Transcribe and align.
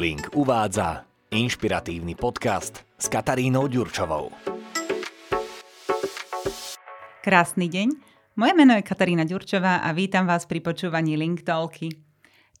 Link 0.00 0.32
uvádza 0.32 1.04
inšpiratívny 1.28 2.16
podcast 2.16 2.88
s 2.96 3.12
Katarínou 3.12 3.68
Ďurčovou. 3.68 4.32
Krásny 7.20 7.68
deň. 7.68 7.88
Moje 8.32 8.52
meno 8.56 8.80
je 8.80 8.88
Katarína 8.88 9.28
Ďurčová 9.28 9.84
a 9.84 9.92
vítam 9.92 10.24
vás 10.24 10.48
pri 10.48 10.64
počúvaní 10.64 11.20
Link 11.20 11.44
Talky. 11.44 12.00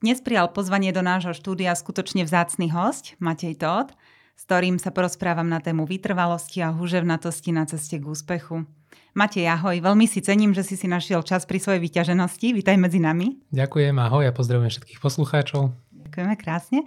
Dnes 0.04 0.20
prijal 0.20 0.52
pozvanie 0.52 0.92
do 0.92 1.00
nášho 1.00 1.32
štúdia 1.32 1.72
skutočne 1.72 2.28
vzácny 2.28 2.68
host, 2.68 3.16
Matej 3.24 3.56
Todd, 3.56 3.96
s 4.36 4.44
ktorým 4.44 4.76
sa 4.76 4.92
porozprávam 4.92 5.48
na 5.48 5.64
tému 5.64 5.88
vytrvalosti 5.88 6.60
a 6.60 6.76
húževnatosti 6.76 7.56
na 7.56 7.64
ceste 7.64 7.96
k 7.96 8.04
úspechu. 8.04 8.68
Matej, 9.16 9.48
ahoj, 9.48 9.80
veľmi 9.80 10.04
si 10.04 10.20
cením, 10.20 10.52
že 10.52 10.60
si 10.60 10.76
si 10.76 10.84
našiel 10.84 11.24
čas 11.24 11.48
pri 11.48 11.56
svojej 11.56 11.80
vyťaženosti. 11.88 12.52
Vítaj 12.52 12.76
medzi 12.76 13.00
nami. 13.00 13.40
Ďakujem, 13.48 13.96
ahoj 13.96 14.28
a 14.28 14.36
pozdravujem 14.36 14.76
všetkých 14.76 15.00
poslucháčov. 15.00 15.72
Ďakujeme 16.04 16.34
krásne. 16.36 16.84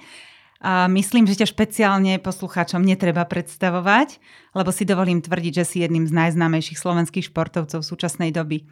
A 0.63 0.87
myslím, 0.87 1.27
že 1.27 1.43
ťa 1.43 1.51
špeciálne 1.51 2.23
poslucháčom 2.23 2.79
netreba 2.79 3.27
predstavovať, 3.27 4.23
lebo 4.55 4.71
si 4.71 4.87
dovolím 4.87 5.19
tvrdiť, 5.19 5.53
že 5.59 5.65
si 5.67 5.77
jedným 5.83 6.07
z 6.07 6.15
najznámejších 6.15 6.79
slovenských 6.79 7.27
športovcov 7.27 7.83
v 7.83 7.89
súčasnej 7.91 8.31
doby. 8.31 8.63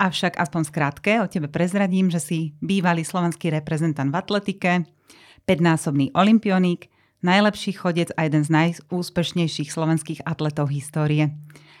Avšak 0.00 0.40
aspoň 0.40 0.62
skrátke 0.64 1.12
o 1.20 1.28
tebe 1.28 1.52
prezradím, 1.52 2.08
že 2.08 2.24
si 2.24 2.38
bývalý 2.64 3.04
slovenský 3.04 3.52
reprezentant 3.52 4.08
v 4.08 4.16
atletike, 4.16 4.72
5-násobný 5.44 6.16
olimpionik, 6.16 6.88
najlepší 7.20 7.76
chodec 7.76 8.08
a 8.16 8.24
jeden 8.24 8.40
z 8.40 8.50
najúspešnejších 8.52 9.68
slovenských 9.68 10.24
atletov 10.24 10.72
histórie. 10.72 11.36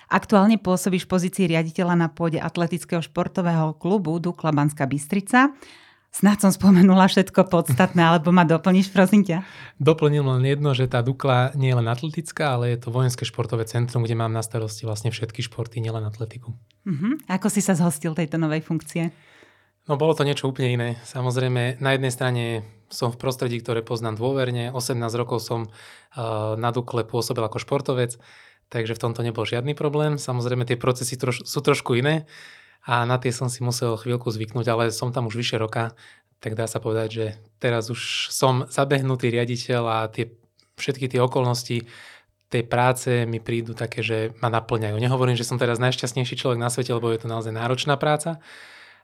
Aktuálne 0.06 0.60
pôsobíš 0.60 1.08
v 1.08 1.12
pozícii 1.18 1.44
riaditeľa 1.50 1.98
na 1.98 2.08
pôde 2.12 2.38
atletického 2.38 3.02
športového 3.02 3.74
klubu 3.74 4.22
Dukla 4.22 4.54
Banská 4.54 4.86
Bystrica 4.86 5.50
Snad 6.16 6.40
som 6.40 6.48
spomenula 6.48 7.12
všetko 7.12 7.44
podstatné, 7.52 8.00
alebo 8.00 8.32
ma 8.32 8.48
doplníš, 8.48 8.88
prosím 8.88 9.20
ťa? 9.20 9.44
Doplnil 9.76 10.24
len 10.24 10.48
jedno, 10.48 10.72
že 10.72 10.88
tá 10.88 11.04
Dukla 11.04 11.52
nie 11.52 11.68
je 11.68 11.76
len 11.76 11.84
atletická, 11.84 12.56
ale 12.56 12.72
je 12.72 12.80
to 12.80 12.88
vojenské 12.88 13.28
športové 13.28 13.68
centrum, 13.68 14.00
kde 14.00 14.16
mám 14.16 14.32
na 14.32 14.40
starosti 14.40 14.88
vlastne 14.88 15.12
všetky 15.12 15.44
športy, 15.44 15.76
nielen 15.84 16.08
atletiku. 16.08 16.56
Uh-huh. 16.88 17.20
Ako 17.28 17.52
si 17.52 17.60
sa 17.60 17.76
zhostil 17.76 18.16
tejto 18.16 18.40
novej 18.40 18.64
funkcie? 18.64 19.12
No 19.84 20.00
bolo 20.00 20.16
to 20.16 20.24
niečo 20.24 20.48
úplne 20.48 20.72
iné. 20.72 20.88
Samozrejme, 21.04 21.84
na 21.84 21.90
jednej 21.92 22.12
strane 22.16 22.44
som 22.88 23.12
v 23.12 23.20
prostredí, 23.20 23.60
ktoré 23.60 23.84
poznám 23.84 24.16
dôverne. 24.16 24.72
18 24.72 24.96
rokov 25.20 25.44
som 25.44 25.68
uh, 25.68 26.56
na 26.56 26.72
Dukle 26.72 27.04
pôsobil 27.04 27.44
ako 27.44 27.60
športovec, 27.60 28.16
takže 28.72 28.96
v 28.96 29.02
tomto 29.04 29.20
nebol 29.20 29.44
žiadny 29.44 29.76
problém. 29.76 30.16
Samozrejme, 30.16 30.64
tie 30.64 30.80
procesy 30.80 31.20
troš- 31.20 31.44
sú 31.44 31.60
trošku 31.60 31.92
iné 31.92 32.24
a 32.86 33.02
na 33.02 33.18
tie 33.18 33.34
som 33.34 33.50
si 33.50 33.66
musel 33.66 33.98
chvíľku 33.98 34.30
zvyknúť, 34.30 34.66
ale 34.70 34.84
som 34.94 35.10
tam 35.10 35.26
už 35.26 35.34
vyše 35.34 35.58
roka, 35.58 35.92
tak 36.38 36.54
dá 36.54 36.70
sa 36.70 36.78
povedať, 36.78 37.08
že 37.10 37.26
teraz 37.58 37.90
už 37.90 38.30
som 38.30 38.70
zabehnutý 38.70 39.34
riaditeľ 39.34 39.82
a 39.90 39.98
tie, 40.06 40.30
všetky 40.78 41.10
tie 41.10 41.18
okolnosti 41.18 41.82
tej 42.46 42.62
práce 42.62 43.26
mi 43.26 43.42
prídu 43.42 43.74
také, 43.74 44.06
že 44.06 44.30
ma 44.38 44.46
naplňajú. 44.46 44.94
Nehovorím, 45.02 45.34
že 45.34 45.42
som 45.42 45.58
teraz 45.58 45.82
najšťastnejší 45.82 46.38
človek 46.38 46.62
na 46.62 46.70
svete, 46.70 46.94
lebo 46.94 47.10
je 47.10 47.26
to 47.26 47.28
naozaj 47.28 47.50
náročná 47.50 47.98
práca 47.98 48.38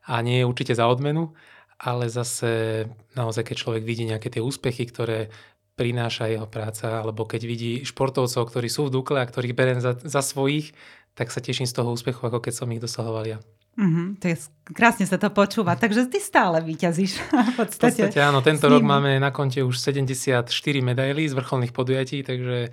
a 0.06 0.22
nie 0.22 0.42
je 0.42 0.48
určite 0.48 0.78
za 0.78 0.86
odmenu, 0.86 1.34
ale 1.82 2.06
zase 2.06 2.86
naozaj, 3.18 3.42
keď 3.50 3.56
človek 3.58 3.82
vidí 3.82 4.06
nejaké 4.06 4.30
tie 4.30 4.38
úspechy, 4.38 4.86
ktoré 4.86 5.34
prináša 5.74 6.30
jeho 6.30 6.46
práca, 6.46 7.02
alebo 7.02 7.26
keď 7.26 7.42
vidí 7.42 7.72
športovcov, 7.82 8.46
ktorí 8.46 8.70
sú 8.70 8.86
v 8.86 8.94
Dukle 8.94 9.18
a 9.18 9.26
ktorých 9.26 9.56
beriem 9.56 9.80
za, 9.82 9.98
za 9.98 10.22
svojich, 10.22 10.70
tak 11.18 11.34
sa 11.34 11.42
teším 11.42 11.66
z 11.66 11.74
toho 11.74 11.90
úspechu, 11.90 12.22
ako 12.22 12.38
keď 12.38 12.54
som 12.54 12.70
ich 12.70 12.78
dosahoval 12.78 13.26
ja. 13.26 13.38
Mm-hmm, 13.72 14.20
to 14.20 14.24
je, 14.28 14.36
krásne 14.76 15.08
sa 15.08 15.16
to 15.16 15.32
počúva, 15.32 15.80
takže 15.80 16.04
ty 16.12 16.20
stále 16.20 16.60
vyťazíš. 16.60 17.12
V 17.56 17.64
podstate, 17.64 18.04
v 18.04 18.12
podstate 18.12 18.20
áno, 18.20 18.44
tento 18.44 18.68
rok 18.68 18.84
máme 18.84 19.16
na 19.16 19.32
konte 19.32 19.64
už 19.64 19.80
74 19.80 20.44
medailí 20.84 21.24
z 21.24 21.32
vrcholných 21.32 21.72
podujatí, 21.72 22.20
takže 22.20 22.68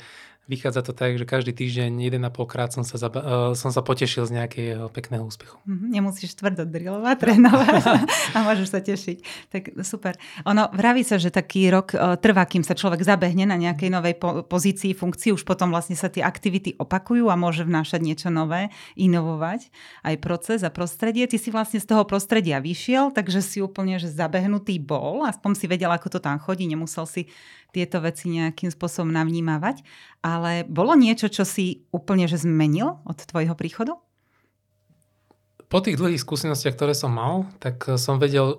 vychádza 0.50 0.82
to 0.82 0.98
tak, 0.98 1.22
že 1.22 1.30
každý 1.30 1.54
týždeň 1.54 2.10
1,5 2.10 2.50
krát 2.50 2.74
som 2.74 2.82
sa, 2.82 2.98
zaba- 2.98 3.22
uh, 3.22 3.52
som 3.54 3.70
sa 3.70 3.86
potešil 3.86 4.26
z 4.26 4.42
nejakého 4.42 4.90
pekného 4.90 5.22
úspechu. 5.22 5.62
Mm-hmm, 5.70 5.90
nemusíš 5.94 6.34
tvrdo 6.34 6.66
drilovať, 6.66 7.16
trénovať 7.24 7.74
a 8.34 8.38
môžeš 8.42 8.68
sa 8.74 8.82
tešiť. 8.82 9.18
Tak 9.54 9.64
super. 9.86 10.18
Ono, 10.50 10.74
vraví 10.74 11.06
sa, 11.06 11.22
že 11.22 11.30
taký 11.30 11.70
rok 11.70 11.94
uh, 11.94 12.18
trvá, 12.18 12.50
kým 12.50 12.66
sa 12.66 12.74
človek 12.74 13.06
zabehne 13.06 13.46
na 13.46 13.62
nejakej 13.62 13.94
novej 13.94 14.18
po- 14.18 14.42
pozícii, 14.42 14.98
funkcii, 14.98 15.38
už 15.38 15.46
potom 15.46 15.70
vlastne 15.70 15.94
sa 15.94 16.10
tie 16.10 16.26
aktivity 16.26 16.74
opakujú 16.82 17.30
a 17.30 17.38
môže 17.38 17.62
vnášať 17.62 18.02
niečo 18.02 18.34
nové, 18.34 18.74
inovovať 18.98 19.70
aj 20.02 20.16
proces 20.18 20.66
a 20.66 20.74
prostredie. 20.74 21.30
Ty 21.30 21.38
si 21.38 21.54
vlastne 21.54 21.78
z 21.78 21.86
toho 21.86 22.10
prostredia 22.10 22.58
vyšiel, 22.58 23.14
takže 23.14 23.46
si 23.46 23.62
úplne 23.62 24.02
že 24.02 24.10
zabehnutý 24.10 24.82
bol, 24.82 25.28
aspoň 25.30 25.52
si 25.54 25.66
vedel, 25.70 25.94
ako 25.94 26.18
to 26.18 26.20
tam 26.24 26.42
chodí, 26.42 26.66
nemusel 26.66 27.06
si 27.06 27.30
tieto 27.70 28.02
veci 28.02 28.30
nejakým 28.34 28.74
spôsobom 28.74 29.10
navnímavať. 29.10 29.86
Ale 30.26 30.66
bolo 30.66 30.98
niečo, 30.98 31.30
čo 31.30 31.46
si 31.46 31.86
úplne 31.94 32.26
že 32.26 32.42
zmenil 32.42 33.02
od 33.06 33.18
tvojho 33.24 33.54
príchodu? 33.54 33.94
Po 35.70 35.80
tých 35.86 36.02
dlhých 36.02 36.22
skúsenostiach, 36.22 36.74
ktoré 36.74 36.98
som 36.98 37.14
mal, 37.14 37.46
tak 37.62 37.86
som 38.02 38.18
vedel, 38.18 38.58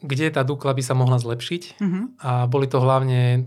kde 0.00 0.32
tá 0.32 0.40
Dukla 0.40 0.72
by 0.72 0.82
sa 0.84 0.96
mohla 0.96 1.20
zlepšiť. 1.20 1.62
Uh-huh. 1.76 2.04
A 2.24 2.48
boli 2.48 2.64
to 2.64 2.80
hlavne 2.80 3.44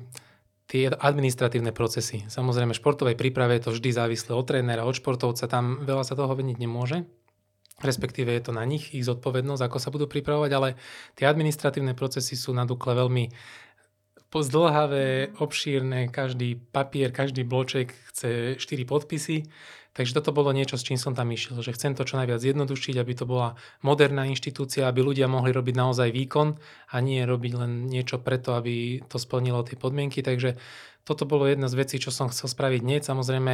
tie 0.69 0.93
administratívne 0.93 1.73
procesy. 1.73 2.29
Samozrejme, 2.29 2.77
športovej 2.77 3.17
príprave 3.17 3.57
je 3.57 3.63
to 3.65 3.73
vždy 3.73 3.89
závislé 3.89 4.37
od 4.37 4.45
trénera, 4.45 4.85
od 4.85 4.93
športovca, 4.93 5.49
tam 5.49 5.81
veľa 5.81 6.05
sa 6.05 6.13
toho 6.13 6.29
veniť 6.29 6.57
nemôže. 6.61 7.09
Respektíve 7.81 8.29
je 8.29 8.43
to 8.43 8.51
na 8.53 8.61
nich, 8.69 8.93
ich 8.93 9.07
zodpovednosť, 9.07 9.63
ako 9.65 9.77
sa 9.81 9.89
budú 9.89 10.05
pripravovať, 10.05 10.51
ale 10.53 10.77
tie 11.17 11.25
administratívne 11.25 11.97
procesy 11.97 12.37
sú 12.37 12.53
na 12.53 12.69
Dukle 12.69 12.93
veľmi 12.93 13.31
zdlhavé, 14.37 15.33
obšírne, 15.41 16.13
každý 16.13 16.61
papier, 16.69 17.09
každý 17.09 17.41
bloček 17.41 17.97
chce 18.13 18.55
4 18.61 18.85
podpisy. 18.85 19.49
Takže 19.97 20.21
toto 20.21 20.29
bolo 20.29 20.53
niečo, 20.53 20.77
s 20.77 20.85
čím 20.85 21.01
som 21.01 21.17
tam 21.17 21.33
išiel, 21.33 21.59
že 21.65 21.73
chcem 21.73 21.97
to 21.97 22.05
čo 22.05 22.15
najviac 22.21 22.37
zjednodušiť, 22.39 22.95
aby 23.01 23.13
to 23.17 23.25
bola 23.25 23.57
moderná 23.81 24.29
inštitúcia, 24.29 24.85
aby 24.85 25.01
ľudia 25.01 25.25
mohli 25.25 25.49
robiť 25.49 25.75
naozaj 25.75 26.13
výkon 26.13 26.55
a 26.93 26.95
nie 27.01 27.25
robiť 27.25 27.53
len 27.57 27.89
niečo 27.89 28.21
preto, 28.21 28.53
aby 28.53 29.01
to 29.09 29.17
splnilo 29.17 29.65
tie 29.65 29.75
podmienky. 29.75 30.21
Takže 30.21 30.61
toto 31.03 31.25
bolo 31.25 31.49
jedna 31.49 31.65
z 31.65 31.75
vecí, 31.81 31.97
čo 31.97 32.13
som 32.13 32.29
chcel 32.29 32.47
spraviť 32.47 32.85
hneď. 32.85 33.01
Samozrejme, 33.01 33.53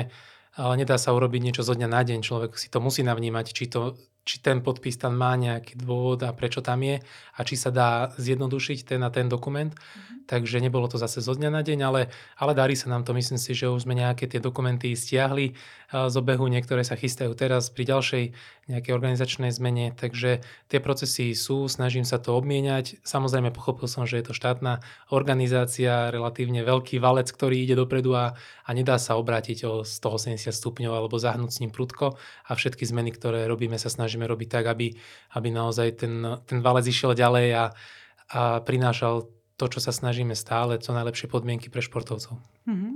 ale 0.60 0.74
nedá 0.76 1.00
sa 1.00 1.16
urobiť 1.16 1.42
niečo 1.42 1.64
zo 1.64 1.72
dňa 1.72 1.88
na 1.88 2.04
deň. 2.04 2.20
Človek 2.20 2.60
si 2.60 2.68
to 2.68 2.84
musí 2.84 3.00
navnímať, 3.02 3.56
či, 3.56 3.72
to, 3.72 3.96
či 4.26 4.42
ten 4.42 4.60
podpis 4.66 4.98
tam 4.98 5.14
má 5.16 5.38
nejaký 5.38 5.78
dôvod 5.78 6.26
a 6.26 6.34
prečo 6.34 6.66
tam 6.66 6.82
je 6.82 6.98
a 7.38 7.40
či 7.46 7.56
sa 7.56 7.70
dá 7.70 8.10
zjednodušiť 8.18 8.84
ten 8.84 9.00
na 9.00 9.14
ten 9.14 9.30
dokument. 9.30 9.70
Mm-hmm 9.70 10.16
takže 10.26 10.58
nebolo 10.62 10.90
to 10.90 10.98
zase 10.98 11.22
zo 11.22 11.34
dňa 11.38 11.50
na 11.54 11.62
deň, 11.62 11.80
ale, 11.86 12.02
ale 12.38 12.58
darí 12.58 12.74
sa 12.74 12.90
nám 12.90 13.06
to. 13.06 13.14
Myslím 13.14 13.38
si, 13.38 13.54
že 13.54 13.70
už 13.70 13.86
sme 13.86 13.94
nejaké 13.94 14.26
tie 14.26 14.42
dokumenty 14.42 14.98
stiahli 14.98 15.54
z 15.94 16.16
obehu, 16.18 16.50
niektoré 16.50 16.82
sa 16.82 16.98
chystajú 16.98 17.38
teraz 17.38 17.70
pri 17.70 17.86
ďalšej 17.86 18.24
nejakej 18.66 18.94
organizačnej 18.98 19.54
zmene, 19.54 19.94
takže 19.94 20.42
tie 20.66 20.80
procesy 20.82 21.38
sú, 21.38 21.70
snažím 21.70 22.02
sa 22.02 22.18
to 22.18 22.34
obmieniať. 22.34 22.98
Samozrejme 23.06 23.54
pochopil 23.54 23.86
som, 23.86 24.10
že 24.10 24.18
je 24.18 24.26
to 24.26 24.34
štátna 24.34 24.82
organizácia, 25.14 26.10
relatívne 26.10 26.66
veľký 26.66 26.98
valec, 26.98 27.30
ktorý 27.30 27.62
ide 27.62 27.78
dopredu 27.78 28.18
a, 28.18 28.34
a 28.66 28.70
nedá 28.74 28.98
sa 28.98 29.22
obrátiť 29.22 29.70
o 29.70 29.74
180 29.86 30.50
stupňov 30.50 30.94
alebo 30.98 31.22
zahnúť 31.22 31.52
s 31.54 31.62
ním 31.62 31.70
prudko 31.70 32.18
a 32.50 32.52
všetky 32.58 32.82
zmeny, 32.90 33.14
ktoré 33.14 33.46
robíme, 33.46 33.78
sa 33.78 33.94
snažíme 33.94 34.15
robiť 34.24 34.48
tak, 34.48 34.72
aby, 34.72 34.96
aby 35.36 35.48
naozaj 35.52 36.00
ten, 36.00 36.24
ten 36.48 36.64
valec 36.64 36.88
išiel 36.88 37.12
ďalej 37.12 37.48
a, 37.52 37.64
a 38.32 38.42
prinášal 38.64 39.28
to, 39.56 39.72
čo 39.72 39.80
sa 39.80 39.96
snažíme 39.96 40.36
stále, 40.36 40.76
co 40.80 40.92
najlepšie 40.92 41.32
podmienky 41.32 41.72
pre 41.72 41.80
športovcov. 41.80 42.36
Mm-hmm. 42.68 42.94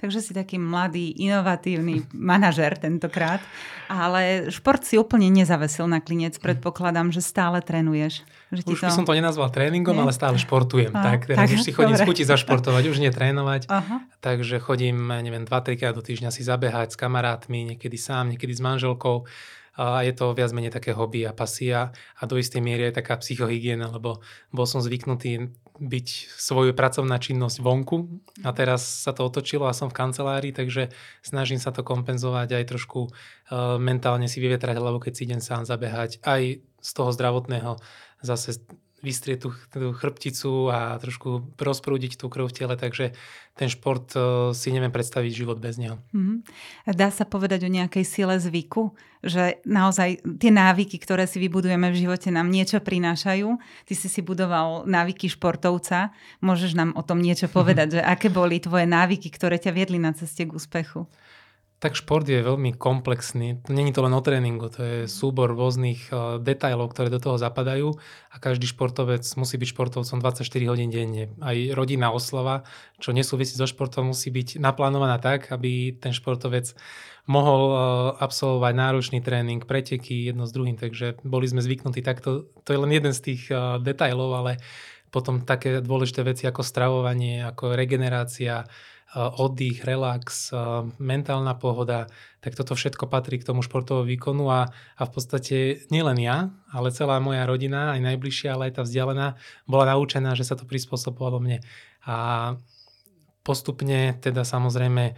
Takže 0.00 0.24
si 0.24 0.32
taký 0.32 0.56
mladý, 0.56 1.12
inovatívny 1.20 2.08
manažer 2.32 2.80
tentokrát, 2.80 3.44
ale 3.92 4.48
šport 4.48 4.80
si 4.88 4.96
úplne 4.96 5.28
nezavesil 5.28 5.84
na 5.84 6.00
klinec, 6.00 6.40
predpokladám, 6.40 7.12
že 7.12 7.20
stále 7.20 7.60
trénuješ. 7.60 8.24
Že 8.48 8.62
už 8.72 8.80
to... 8.80 8.86
by 8.88 8.92
som 8.96 9.04
to 9.04 9.12
nenazval 9.12 9.52
tréningom, 9.52 10.00
nie? 10.00 10.02
ale 10.08 10.12
stále 10.16 10.40
športujem. 10.40 10.96
A, 10.98 11.04
tak, 11.12 11.28
teraz 11.28 11.44
tak, 11.44 11.60
už 11.60 11.60
si 11.60 11.72
chodím 11.76 11.94
dobre. 11.94 12.04
z 12.04 12.08
chuti 12.08 12.24
zašportovať, 12.24 12.82
už 12.88 12.98
nie 13.04 13.12
trénovať. 13.12 13.68
Aha. 13.68 14.08
Takže 14.24 14.56
chodím, 14.64 15.12
neviem, 15.12 15.44
2-3 15.44 15.76
krát 15.76 15.92
do 15.94 16.00
týždňa 16.00 16.32
si 16.32 16.40
zabehať 16.40 16.96
s 16.96 16.96
kamarátmi, 16.96 17.76
niekedy 17.76 18.00
sám, 18.00 18.32
niekedy 18.32 18.56
s 18.56 18.64
manželkou 18.64 19.28
a 19.78 20.02
je 20.02 20.10
to 20.10 20.34
viac 20.34 20.50
menej 20.50 20.74
také 20.74 20.90
hobby 20.90 21.22
a 21.22 21.30
pasia 21.30 21.94
a 22.18 22.22
do 22.26 22.34
istej 22.34 22.58
miery 22.58 22.90
aj 22.90 22.98
taká 22.98 23.14
psychohygiena, 23.22 23.94
lebo 23.94 24.18
bol 24.50 24.66
som 24.66 24.82
zvyknutý 24.82 25.54
byť 25.78 26.08
svoju 26.34 26.74
pracovná 26.74 27.22
činnosť 27.22 27.62
vonku 27.62 28.10
a 28.42 28.50
teraz 28.50 29.06
sa 29.06 29.14
to 29.14 29.22
otočilo 29.22 29.70
a 29.70 29.78
som 29.78 29.86
v 29.86 29.94
kancelárii, 29.94 30.50
takže 30.50 30.90
snažím 31.22 31.62
sa 31.62 31.70
to 31.70 31.86
kompenzovať 31.86 32.58
aj 32.58 32.64
trošku 32.66 33.14
mentálne 33.78 34.26
si 34.26 34.42
vyvetrať 34.42 34.74
hlavu, 34.74 34.98
keď 34.98 35.12
si 35.14 35.22
idem 35.30 35.38
sám 35.38 35.62
zabehať. 35.62 36.18
Aj 36.26 36.42
z 36.58 36.90
toho 36.90 37.14
zdravotného 37.14 37.78
zase 38.26 38.58
vystrieť 38.98 39.38
tú, 39.46 39.48
tú 39.70 39.94
chrbticu 39.94 40.70
a 40.70 40.98
trošku 40.98 41.54
rozprúdiť 41.54 42.18
tú 42.18 42.26
krv 42.26 42.50
v 42.50 42.56
tele, 42.56 42.74
takže 42.74 43.14
ten 43.54 43.66
šport 43.70 44.06
uh, 44.14 44.50
si 44.54 44.70
neviem 44.70 44.90
predstaviť 44.90 45.32
život 45.34 45.58
bez 45.58 45.78
neho. 45.78 45.98
Mm-hmm. 46.14 46.38
Dá 46.94 47.10
sa 47.10 47.26
povedať 47.26 47.66
o 47.66 47.70
nejakej 47.70 48.04
sile 48.06 48.38
zvyku, 48.38 48.94
že 49.22 49.58
naozaj 49.66 50.22
tie 50.38 50.50
návyky, 50.54 50.98
ktoré 51.02 51.26
si 51.26 51.42
vybudujeme 51.42 51.90
v 51.90 52.00
živote, 52.06 52.30
nám 52.30 52.50
niečo 52.50 52.78
prinášajú. 52.78 53.58
Ty 53.86 53.94
si 53.98 54.06
si 54.06 54.20
budoval 54.22 54.86
návyky 54.86 55.26
športovca, 55.26 56.14
môžeš 56.38 56.78
nám 56.78 56.94
o 56.94 57.02
tom 57.02 57.18
niečo 57.18 57.50
povedať, 57.58 57.98
že 57.98 58.00
aké 58.02 58.30
boli 58.30 58.62
tvoje 58.62 58.86
návyky, 58.86 59.30
ktoré 59.30 59.58
ťa 59.58 59.74
viedli 59.74 59.98
na 59.98 60.14
ceste 60.14 60.46
k 60.46 60.54
úspechu? 60.54 61.10
Tak 61.78 61.94
šport 61.94 62.26
je 62.26 62.42
veľmi 62.42 62.74
komplexný. 62.74 63.62
Není 63.70 63.94
to 63.94 64.02
len 64.02 64.10
o 64.10 64.18
tréningu, 64.18 64.66
to 64.66 64.82
je 64.82 64.98
súbor 65.06 65.54
rôznych 65.54 66.10
uh, 66.10 66.42
detailov, 66.42 66.90
ktoré 66.90 67.06
do 67.06 67.22
toho 67.22 67.38
zapadajú 67.38 67.94
a 68.34 68.36
každý 68.42 68.66
športovec 68.66 69.22
musí 69.38 69.62
byť 69.62 69.68
športovcom 69.78 70.18
24 70.18 70.42
hodín 70.66 70.90
denne. 70.90 71.30
Aj 71.38 71.54
rodinná 71.78 72.10
oslava, 72.10 72.66
čo 72.98 73.14
nesúvisí 73.14 73.54
so 73.54 73.62
športom, 73.62 74.10
musí 74.10 74.34
byť 74.34 74.58
naplánovaná 74.58 75.22
tak, 75.22 75.54
aby 75.54 75.94
ten 75.94 76.10
športovec 76.10 76.74
mohol 77.30 77.62
uh, 77.70 77.78
absolvovať 78.26 78.74
náročný 78.74 79.22
tréning, 79.22 79.62
preteky 79.62 80.34
jedno 80.34 80.50
s 80.50 80.54
druhým, 80.56 80.74
takže 80.74 81.22
boli 81.22 81.46
sme 81.46 81.62
zvyknutí 81.62 82.02
takto. 82.02 82.50
To 82.66 82.70
je 82.74 82.82
len 82.82 82.90
jeden 82.90 83.14
z 83.14 83.22
tých 83.22 83.54
uh, 83.54 83.78
detailov, 83.78 84.34
ale 84.34 84.58
potom 85.14 85.46
také 85.46 85.78
dôležité 85.78 86.26
veci 86.26 86.44
ako 86.50 86.66
stravovanie, 86.66 87.46
ako 87.46 87.78
regenerácia, 87.78 88.66
oddych, 89.16 89.88
relax, 89.88 90.52
mentálna 91.00 91.56
pohoda, 91.56 92.12
tak 92.44 92.52
toto 92.52 92.76
všetko 92.76 93.08
patrí 93.08 93.40
k 93.40 93.48
tomu 93.48 93.64
športovému 93.64 94.04
výkonu 94.04 94.44
a, 94.52 94.68
a 94.68 95.02
v 95.08 95.10
podstate 95.10 95.56
nielen 95.88 96.20
ja, 96.20 96.52
ale 96.68 96.92
celá 96.92 97.16
moja 97.16 97.48
rodina, 97.48 97.96
aj 97.96 98.04
najbližšia, 98.04 98.52
ale 98.52 98.68
aj 98.68 98.80
tá 98.80 98.82
vzdialená, 98.84 99.40
bola 99.64 99.96
naučená, 99.96 100.36
že 100.36 100.44
sa 100.44 100.60
to 100.60 100.68
prispôsobovalo 100.68 101.40
mne. 101.40 101.64
A 102.04 102.16
postupne 103.40 104.12
teda 104.20 104.44
samozrejme 104.44 105.16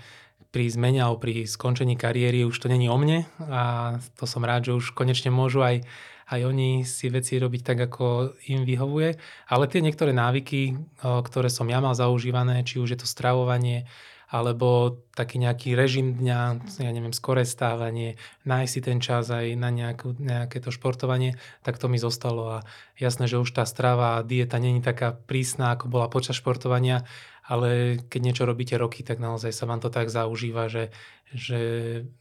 pri 0.50 0.64
zmene 0.70 1.02
alebo 1.02 1.22
pri 1.22 1.46
skončení 1.46 1.94
kariéry 1.94 2.42
už 2.46 2.58
to 2.58 2.66
není 2.66 2.90
o 2.90 2.98
mne 2.98 3.26
a 3.42 3.94
to 4.18 4.26
som 4.26 4.42
rád, 4.42 4.70
že 4.70 4.76
už 4.78 4.94
konečne 4.94 5.30
môžu 5.30 5.62
aj 5.62 5.82
aj 6.30 6.40
oni 6.46 6.86
si 6.86 7.10
veci 7.10 7.36
robiť 7.36 7.62
tak, 7.66 7.78
ako 7.90 8.38
im 8.46 8.62
vyhovuje. 8.62 9.18
Ale 9.50 9.66
tie 9.66 9.82
niektoré 9.82 10.14
návyky, 10.14 10.78
ktoré 11.02 11.50
som 11.50 11.66
ja 11.66 11.82
mal 11.82 11.98
zaužívané, 11.98 12.62
či 12.62 12.78
už 12.78 12.94
je 12.94 12.98
to 13.02 13.08
stravovanie, 13.10 13.90
alebo 14.30 15.02
taký 15.10 15.42
nejaký 15.42 15.74
režim 15.74 16.14
dňa, 16.14 16.62
ja 16.78 16.90
neviem, 16.94 17.10
skoré 17.10 17.42
stávanie, 17.42 18.14
nájsť 18.46 18.70
si 18.70 18.80
ten 18.80 19.02
čas 19.02 19.26
aj 19.26 19.58
na 19.58 19.74
nejakú, 19.74 20.14
nejaké 20.22 20.62
to 20.62 20.70
športovanie, 20.70 21.34
tak 21.66 21.82
to 21.82 21.90
mi 21.90 21.98
zostalo 21.98 22.62
a 22.62 22.62
jasné, 22.94 23.26
že 23.26 23.42
už 23.42 23.50
tá 23.50 23.66
strava 23.66 24.22
a 24.22 24.24
dieta 24.24 24.62
není 24.62 24.78
taká 24.78 25.18
prísna, 25.18 25.74
ako 25.74 25.90
bola 25.90 26.06
počas 26.06 26.38
športovania, 26.38 27.02
ale 27.46 27.98
keď 28.06 28.20
niečo 28.20 28.44
robíte 28.46 28.78
roky, 28.78 29.02
tak 29.02 29.18
naozaj 29.18 29.50
sa 29.50 29.64
vám 29.66 29.82
to 29.82 29.90
tak 29.90 30.12
zaužíva, 30.12 30.70
že, 30.70 30.94
že 31.34 31.60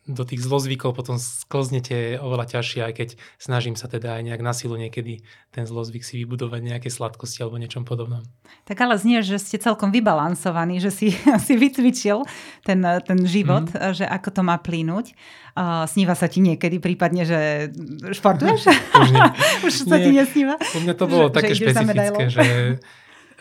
do 0.10 0.24
tých 0.25 0.42
zlozvykov 0.42 0.98
potom 0.98 1.21
sklznete 1.21 2.18
oveľa 2.18 2.57
ťažšie, 2.57 2.81
aj 2.86 2.94
keď 2.94 3.10
snažím 3.38 3.77
sa 3.77 3.86
teda 3.86 4.18
aj 4.18 4.25
nejak 4.25 4.42
na 4.42 4.54
silu 4.57 4.77
niekedy 4.77 5.21
ten 5.50 5.66
zlozvyk 5.66 6.06
si 6.06 6.21
vybudovať 6.25 6.62
nejaké 6.62 6.89
sladkosti 6.89 7.42
alebo 7.42 7.62
niečom 7.62 7.86
podobnom. 7.86 8.21
Tak 8.69 8.77
ale 8.86 8.98
znie, 9.01 9.25
že 9.25 9.42
ste 9.42 9.62
celkom 9.62 9.89
vybalansovaní, 9.89 10.77
že 10.81 10.94
si, 10.94 11.13
si 11.45 11.54
vycvičil 11.57 12.25
ten, 12.62 12.81
ten 13.06 13.19
život, 13.25 13.69
mm. 13.69 13.98
že 13.98 14.06
ako 14.06 14.30
to 14.33 14.42
má 14.45 14.57
plínuť. 14.62 15.13
Uh, 15.57 15.83
sníva 15.89 16.13
sa 16.13 16.30
ti 16.30 16.39
niekedy 16.39 16.77
prípadne, 16.80 17.25
že 17.25 17.69
športuješ? 18.13 18.69
Už, 18.95 19.10
nie. 19.12 19.22
Už 19.68 19.74
sa 19.89 19.98
nie. 19.98 20.06
ti 20.06 20.12
nesníva? 20.15 20.56
U 20.56 20.80
mňa 20.86 20.94
to 20.95 21.06
bolo 21.10 21.27
že, 21.27 21.33
také 21.36 21.54
že 21.57 21.62
špecifické, 21.68 22.24
že 22.30 22.48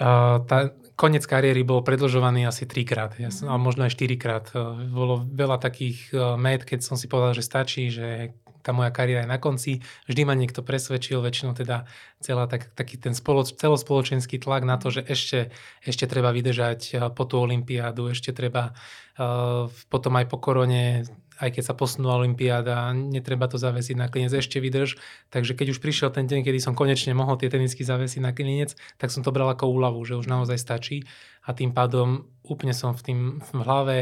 uh, 0.00 0.42
tá, 0.48 0.72
koniec 0.98 1.22
kariéry 1.22 1.62
bol 1.62 1.86
predlžovaný 1.86 2.50
asi 2.50 2.66
trikrát, 2.66 3.14
ja 3.22 3.30
som, 3.30 3.54
ale 3.54 3.62
možno 3.62 3.86
aj 3.86 3.94
štyrikrát. 3.94 4.50
E, 4.50 4.90
bolo 4.90 5.22
veľa 5.22 5.62
takých 5.62 6.10
e, 6.10 6.34
met, 6.34 6.66
keď 6.66 6.82
som 6.82 6.98
si 6.98 7.06
povedal, 7.06 7.38
že 7.38 7.46
stačí, 7.46 7.86
že 7.94 8.34
tá 8.66 8.74
moja 8.74 8.90
kariéra 8.90 9.22
je 9.22 9.30
na 9.30 9.38
konci. 9.38 9.72
Vždy 10.10 10.26
ma 10.26 10.34
niekto 10.34 10.66
presvedčil, 10.66 11.22
väčšinou 11.22 11.54
teda 11.54 11.86
celá 12.18 12.50
tak, 12.50 12.74
taký 12.74 12.98
ten 12.98 13.14
spoloč, 13.14 13.54
celospoločenský 13.54 14.42
tlak 14.42 14.66
na 14.66 14.74
to, 14.74 14.90
že 14.90 15.06
ešte, 15.06 15.54
ešte 15.86 16.10
treba 16.10 16.34
vydržať 16.34 16.80
e, 16.90 16.92
po 17.14 17.22
tú 17.30 17.38
olympiádu, 17.38 18.10
ešte 18.10 18.34
treba 18.34 18.74
uh, 18.74 19.70
potom 19.86 20.18
aj 20.18 20.26
po 20.26 20.42
korone 20.42 21.06
aj 21.38 21.54
keď 21.54 21.62
sa 21.70 21.74
posunula 21.74 22.18
Olympiáda, 22.18 22.90
netreba 22.92 23.46
to 23.46 23.56
zavesiť 23.56 23.94
na 23.94 24.10
klinec, 24.10 24.34
ešte 24.34 24.58
vydrž. 24.58 24.98
Takže 25.30 25.54
keď 25.54 25.66
už 25.74 25.78
prišiel 25.78 26.10
ten 26.10 26.26
deň, 26.26 26.42
kedy 26.42 26.58
som 26.58 26.74
konečne 26.74 27.14
mohol 27.14 27.38
tie 27.38 27.46
tenisky 27.46 27.86
zavesiť 27.86 28.20
na 28.20 28.34
klinec, 28.34 28.74
tak 28.98 29.14
som 29.14 29.22
to 29.22 29.30
bral 29.30 29.46
ako 29.46 29.70
úľavu, 29.70 30.02
že 30.02 30.18
už 30.18 30.26
naozaj 30.26 30.58
stačí. 30.58 31.06
A 31.46 31.54
tým 31.54 31.70
pádom 31.70 32.26
úplne 32.42 32.74
som 32.74 32.92
v, 32.92 33.00
tým, 33.00 33.20
v 33.38 33.50
hlave 33.62 33.96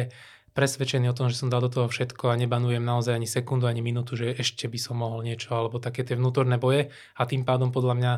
presvedčený 0.57 1.13
o 1.13 1.17
tom, 1.17 1.29
že 1.29 1.37
som 1.37 1.53
dal 1.53 1.61
do 1.61 1.69
toho 1.69 1.87
všetko 1.87 2.33
a 2.33 2.41
nebanujem 2.41 2.81
naozaj 2.81 3.13
ani 3.13 3.29
sekundu, 3.29 3.69
ani 3.69 3.85
minútu, 3.85 4.17
že 4.17 4.33
ešte 4.33 4.65
by 4.65 4.79
som 4.81 4.97
mohol 4.97 5.21
niečo, 5.21 5.53
alebo 5.53 5.77
také 5.77 6.01
tie 6.01 6.17
vnútorné 6.17 6.57
boje. 6.57 6.89
A 7.21 7.29
tým 7.29 7.45
pádom 7.45 7.69
podľa 7.69 7.95
mňa 8.01 8.13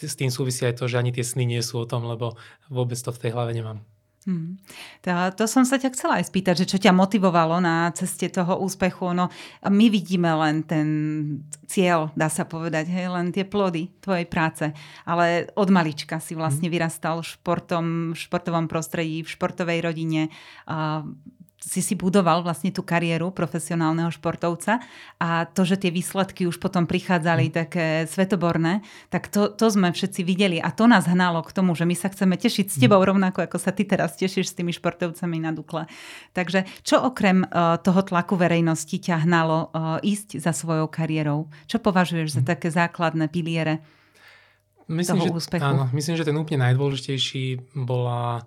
s 0.00 0.16
tým 0.16 0.32
súvisí 0.32 0.64
aj 0.64 0.80
to, 0.80 0.88
že 0.88 0.96
ani 0.96 1.12
tie 1.12 1.24
sny 1.24 1.44
nie 1.44 1.60
sú 1.60 1.84
o 1.84 1.88
tom, 1.88 2.08
lebo 2.08 2.40
vôbec 2.72 2.96
to 2.96 3.12
v 3.12 3.20
tej 3.20 3.30
hlave 3.36 3.52
nemám. 3.52 3.84
Hmm. 4.26 4.58
To, 5.06 5.10
to 5.38 5.44
som 5.46 5.62
sa 5.62 5.78
ťa 5.78 5.94
chcela 5.94 6.18
aj 6.18 6.34
spýtať, 6.34 6.66
že 6.66 6.70
čo 6.74 6.78
ťa 6.82 6.90
motivovalo 6.90 7.62
na 7.62 7.94
ceste 7.94 8.26
toho 8.26 8.58
úspechu. 8.58 9.14
No, 9.14 9.30
my 9.62 9.86
vidíme 9.86 10.26
len 10.34 10.66
ten 10.66 10.88
cieľ, 11.70 12.10
dá 12.18 12.26
sa 12.26 12.42
povedať, 12.42 12.90
hej, 12.90 13.06
len 13.06 13.30
tie 13.30 13.46
plody 13.46 13.86
tvojej 14.02 14.26
práce. 14.26 14.66
Ale 15.06 15.46
od 15.54 15.70
malička 15.70 16.18
si 16.18 16.34
vlastne 16.34 16.66
mhm. 16.66 16.74
vyrastal 16.74 17.22
športom, 17.22 18.12
v 18.12 18.18
športovom 18.18 18.66
prostredí, 18.66 19.22
v 19.22 19.30
športovej 19.30 19.78
rodine. 19.86 20.34
A 20.66 21.06
si 21.66 21.82
si 21.82 21.98
budoval 21.98 22.46
vlastne 22.46 22.70
tú 22.70 22.86
kariéru 22.86 23.34
profesionálneho 23.34 24.14
športovca 24.14 24.78
a 25.18 25.50
to, 25.50 25.66
že 25.66 25.82
tie 25.82 25.90
výsledky 25.90 26.46
už 26.46 26.62
potom 26.62 26.86
prichádzali 26.86 27.50
mm. 27.50 27.52
také 27.52 27.86
svetoborné, 28.06 28.86
tak 29.10 29.26
to, 29.26 29.50
to 29.50 29.66
sme 29.66 29.90
všetci 29.90 30.22
videli 30.22 30.62
a 30.62 30.70
to 30.70 30.86
nás 30.86 31.10
hnalo 31.10 31.42
k 31.42 31.50
tomu, 31.50 31.74
že 31.74 31.82
my 31.82 31.98
sa 31.98 32.06
chceme 32.06 32.38
tešiť 32.38 32.66
s 32.70 32.76
tebou 32.78 33.02
mm. 33.02 33.08
rovnako, 33.10 33.38
ako 33.50 33.58
sa 33.58 33.74
ty 33.74 33.82
teraz 33.82 34.14
tešíš 34.14 34.54
s 34.54 34.56
tými 34.56 34.70
športovcami 34.70 35.42
na 35.42 35.50
Dukle. 35.50 35.90
Takže 36.38 36.70
čo 36.86 37.02
okrem 37.02 37.42
uh, 37.42 37.82
toho 37.82 38.06
tlaku 38.06 38.38
verejnosti 38.38 38.94
ťa 39.02 39.26
hnalo 39.26 39.74
uh, 39.74 39.98
ísť 40.06 40.38
za 40.38 40.54
svojou 40.54 40.86
kariérou? 40.86 41.50
Čo 41.66 41.82
považuješ 41.82 42.30
mm. 42.30 42.34
za 42.38 42.42
také 42.46 42.70
základné 42.70 43.26
piliere 43.26 43.82
myslím, 44.86 45.18
toho 45.18 45.34
že, 45.34 45.34
úspechu? 45.34 45.66
Áno, 45.66 45.90
myslím, 45.90 46.14
že 46.14 46.22
ten 46.22 46.36
úplne 46.38 46.62
najdôležitejší 46.70 47.74
bola 47.74 48.46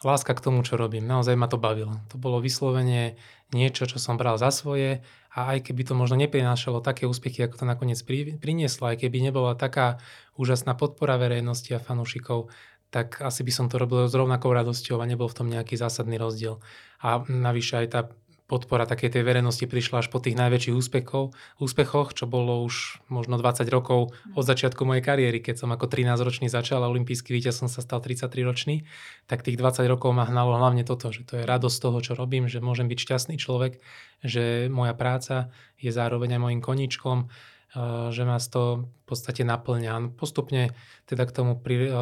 láska 0.00 0.32
k 0.32 0.40
tomu, 0.40 0.64
čo 0.64 0.80
robím. 0.80 1.04
Naozaj 1.04 1.36
ma 1.36 1.48
to 1.48 1.60
bavilo. 1.60 2.00
To 2.08 2.16
bolo 2.16 2.40
vyslovene 2.40 3.20
niečo, 3.52 3.84
čo 3.84 4.00
som 4.00 4.16
bral 4.16 4.40
za 4.40 4.48
svoje 4.48 5.04
a 5.30 5.54
aj 5.54 5.70
keby 5.70 5.86
to 5.86 5.94
možno 5.94 6.18
neprinášalo 6.18 6.82
také 6.82 7.06
úspechy, 7.06 7.44
ako 7.44 7.62
to 7.62 7.66
nakoniec 7.68 8.00
prinieslo, 8.40 8.90
aj 8.90 9.06
keby 9.06 9.22
nebola 9.22 9.54
taká 9.54 10.02
úžasná 10.34 10.74
podpora 10.74 11.20
verejnosti 11.20 11.70
a 11.76 11.82
fanúšikov, 11.82 12.50
tak 12.90 13.22
asi 13.22 13.46
by 13.46 13.52
som 13.54 13.66
to 13.70 13.78
robil 13.78 14.10
s 14.10 14.14
rovnakou 14.16 14.50
radosťou 14.50 14.98
a 14.98 15.06
nebol 15.06 15.30
v 15.30 15.36
tom 15.38 15.46
nejaký 15.46 15.78
zásadný 15.78 16.18
rozdiel. 16.18 16.58
A 16.98 17.22
navyše 17.30 17.78
aj 17.78 17.86
tá 17.86 18.00
podpora 18.50 18.82
takej 18.82 19.14
tej 19.14 19.22
verejnosti 19.22 19.62
prišla 19.62 20.02
až 20.02 20.10
po 20.10 20.18
tých 20.18 20.34
najväčších 20.34 20.74
úspechov, 20.74 21.30
úspechoch, 21.62 22.10
čo 22.10 22.26
bolo 22.26 22.66
už 22.66 22.98
možno 23.06 23.38
20 23.38 23.62
rokov 23.70 24.10
od 24.34 24.42
začiatku 24.42 24.82
mojej 24.82 25.06
kariéry, 25.06 25.38
keď 25.38 25.62
som 25.62 25.70
ako 25.70 25.86
13-ročný 25.86 26.50
začal 26.50 26.82
a 26.82 26.90
olimpijský 26.90 27.30
víťaz 27.30 27.62
som 27.62 27.70
sa 27.70 27.78
stal 27.78 28.02
33-ročný, 28.02 28.82
tak 29.30 29.46
tých 29.46 29.54
20 29.54 29.86
rokov 29.86 30.10
ma 30.10 30.26
hnalo 30.26 30.58
hlavne 30.58 30.82
toto, 30.82 31.14
že 31.14 31.22
to 31.22 31.38
je 31.38 31.46
radosť 31.46 31.78
toho, 31.78 31.98
čo 32.02 32.12
robím, 32.18 32.50
že 32.50 32.58
môžem 32.58 32.90
byť 32.90 32.98
šťastný 32.98 33.38
človek, 33.38 33.78
že 34.26 34.66
moja 34.66 34.98
práca 34.98 35.54
je 35.78 35.94
zároveň 35.94 36.34
aj 36.34 36.40
mojim 36.42 36.60
koníčkom, 36.60 37.30
eh, 37.30 38.10
že 38.10 38.26
ma 38.26 38.42
to 38.42 38.90
v 38.90 39.04
podstate 39.06 39.46
naplňa. 39.46 40.18
Postupne 40.18 40.74
teda 41.06 41.22
k 41.30 41.34
tomu 41.38 41.54
pri, 41.54 41.76
eh, 41.86 41.92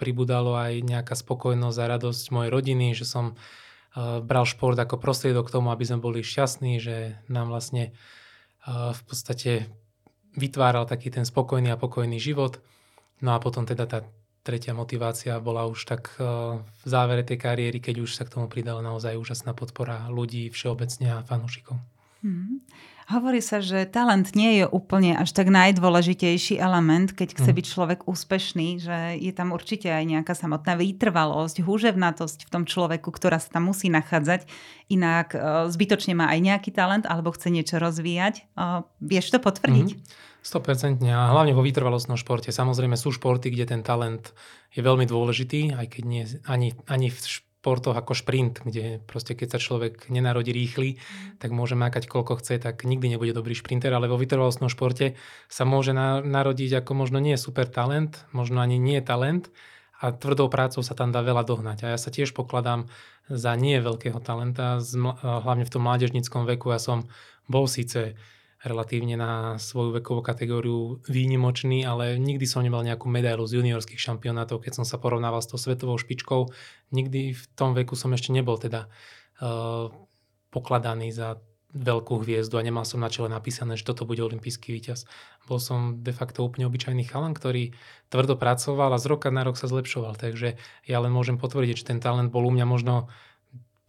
pribudalo 0.00 0.56
aj 0.56 0.82
nejaká 0.82 1.12
spokojnosť 1.12 1.78
a 1.78 1.90
radosť 1.94 2.24
mojej 2.32 2.50
rodiny, 2.50 2.96
že 2.96 3.04
som 3.04 3.36
bral 3.96 4.48
šport 4.48 4.78
ako 4.80 4.96
prostriedok 4.96 5.48
k 5.48 5.54
tomu, 5.60 5.68
aby 5.68 5.84
sme 5.84 6.00
boli 6.00 6.24
šťastní, 6.24 6.80
že 6.80 7.20
nám 7.28 7.52
vlastne 7.52 7.92
v 8.68 9.02
podstate 9.04 9.68
vytváral 10.32 10.88
taký 10.88 11.12
ten 11.12 11.28
spokojný 11.28 11.74
a 11.74 11.80
pokojný 11.80 12.16
život. 12.16 12.62
No 13.20 13.36
a 13.36 13.38
potom 13.42 13.68
teda 13.68 13.84
tá 13.84 14.06
tretia 14.42 14.74
motivácia 14.74 15.38
bola 15.38 15.68
už 15.68 15.86
tak 15.86 16.16
v 16.18 16.84
závere 16.88 17.22
tej 17.22 17.38
kariéry, 17.38 17.78
keď 17.78 18.02
už 18.02 18.16
sa 18.16 18.26
k 18.26 18.34
tomu 18.34 18.50
pridala 18.50 18.82
naozaj 18.82 19.14
úžasná 19.14 19.54
podpora 19.54 20.10
ľudí 20.10 20.50
všeobecne 20.50 21.14
a 21.14 21.22
fanúšikov. 21.22 21.78
Hmm. 22.22 22.62
Hovorí 23.12 23.44
sa, 23.44 23.60
že 23.60 23.84
talent 23.84 24.32
nie 24.32 24.62
je 24.62 24.64
úplne 24.64 25.12
až 25.20 25.36
tak 25.36 25.52
najdôležitejší 25.52 26.56
element, 26.56 27.12
keď 27.12 27.36
chce 27.36 27.50
mm. 27.52 27.56
byť 27.60 27.66
človek 27.68 27.98
úspešný, 28.08 28.80
že 28.80 28.96
je 29.20 29.32
tam 29.36 29.52
určite 29.52 29.92
aj 29.92 30.04
nejaká 30.08 30.32
samotná 30.32 30.80
vytrvalosť, 30.80 31.60
húževnatosť 31.60 32.48
v 32.48 32.50
tom 32.50 32.64
človeku, 32.64 33.12
ktorá 33.12 33.36
sa 33.36 33.52
tam 33.52 33.68
musí 33.68 33.92
nachádzať. 33.92 34.48
Inak 34.88 35.36
uh, 35.36 35.68
zbytočne 35.68 36.16
má 36.16 36.32
aj 36.32 36.40
nejaký 36.40 36.72
talent 36.72 37.04
alebo 37.04 37.36
chce 37.36 37.52
niečo 37.52 37.76
rozvíjať. 37.76 38.48
Uh, 38.56 38.88
vieš 39.04 39.28
to 39.28 39.38
potvrdiť? 39.44 39.88
Mm. 39.92 40.30
100% 40.42 41.06
a 41.06 41.30
hlavne 41.30 41.54
vo 41.54 41.62
vytrvalostnom 41.62 42.18
športe. 42.18 42.50
Samozrejme 42.50 42.98
sú 42.98 43.14
športy, 43.14 43.54
kde 43.54 43.76
ten 43.76 43.80
talent 43.86 44.34
je 44.74 44.82
veľmi 44.82 45.06
dôležitý, 45.06 45.78
aj 45.78 45.86
keď 45.86 46.02
nie 46.02 46.24
ani, 46.50 46.74
ani 46.90 47.14
v 47.14 47.18
športoch 47.62 47.94
ako 47.94 48.18
šprint, 48.18 48.66
kde 48.66 48.98
proste 49.06 49.38
keď 49.38 49.54
sa 49.54 49.58
človek 49.62 50.10
nenarodí 50.10 50.50
rýchly, 50.50 50.98
tak 51.38 51.54
môže 51.54 51.78
mákať 51.78 52.10
koľko 52.10 52.42
chce, 52.42 52.58
tak 52.58 52.82
nikdy 52.82 53.14
nebude 53.14 53.30
dobrý 53.30 53.54
šprinter, 53.54 53.94
ale 53.94 54.10
vo 54.10 54.18
vytrvalostnom 54.18 54.66
športe 54.66 55.14
sa 55.46 55.62
môže 55.62 55.94
na, 55.94 56.18
narodiť 56.18 56.82
ako 56.82 56.98
možno 56.98 57.22
nie 57.22 57.38
super 57.38 57.70
talent, 57.70 58.26
možno 58.34 58.58
ani 58.58 58.82
nie 58.82 58.98
talent 58.98 59.54
a 60.02 60.10
tvrdou 60.10 60.50
prácou 60.50 60.82
sa 60.82 60.98
tam 60.98 61.14
dá 61.14 61.22
veľa 61.22 61.46
dohnať. 61.46 61.86
A 61.86 61.94
ja 61.94 61.98
sa 62.02 62.10
tiež 62.10 62.34
pokladám 62.34 62.90
za 63.30 63.54
nie 63.54 63.78
veľkého 63.78 64.18
talenta, 64.18 64.82
hlavne 65.22 65.62
v 65.62 65.70
tom 65.70 65.86
mládežnickom 65.86 66.42
veku. 66.42 66.74
Ja 66.74 66.82
som 66.82 67.06
bol 67.46 67.70
síce 67.70 68.18
relatívne 68.62 69.18
na 69.18 69.58
svoju 69.58 69.98
vekovú 69.98 70.22
kategóriu 70.22 71.02
výnimočný, 71.10 71.82
ale 71.82 72.14
nikdy 72.16 72.46
som 72.46 72.62
nemal 72.62 72.86
nejakú 72.86 73.10
medailu 73.10 73.42
z 73.42 73.58
juniorských 73.58 73.98
šampionátov, 73.98 74.62
keď 74.62 74.82
som 74.82 74.86
sa 74.86 75.02
porovnával 75.02 75.42
s 75.42 75.50
tou 75.50 75.58
svetovou 75.58 75.98
špičkou. 75.98 76.48
Nikdy 76.94 77.34
v 77.34 77.44
tom 77.58 77.74
veku 77.74 77.98
som 77.98 78.14
ešte 78.14 78.30
nebol 78.30 78.54
teda 78.56 78.86
uh, 79.42 79.90
pokladaný 80.54 81.10
za 81.10 81.42
veľkú 81.72 82.20
hviezdu 82.20 82.60
a 82.60 82.66
nemal 82.66 82.84
som 82.84 83.00
na 83.00 83.08
čele 83.08 83.32
napísané, 83.32 83.80
že 83.80 83.88
toto 83.88 84.04
bude 84.04 84.20
olimpijský 84.20 84.76
víťaz. 84.76 85.08
Bol 85.48 85.56
som 85.56 86.04
de 86.04 86.12
facto 86.12 86.44
úplne 86.44 86.68
obyčajný 86.68 87.08
chalan, 87.08 87.32
ktorý 87.32 87.72
tvrdo 88.12 88.36
pracoval 88.36 88.92
a 88.92 89.00
z 89.00 89.08
roka 89.08 89.32
na 89.32 89.40
rok 89.40 89.56
sa 89.56 89.72
zlepšoval. 89.72 90.20
Takže 90.20 90.60
ja 90.84 90.98
len 91.00 91.10
môžem 91.10 91.40
potvrdiť, 91.40 91.80
že 91.80 91.88
ten 91.88 91.98
talent 91.98 92.28
bol 92.28 92.44
u 92.44 92.52
mňa 92.52 92.68
možno 92.68 93.08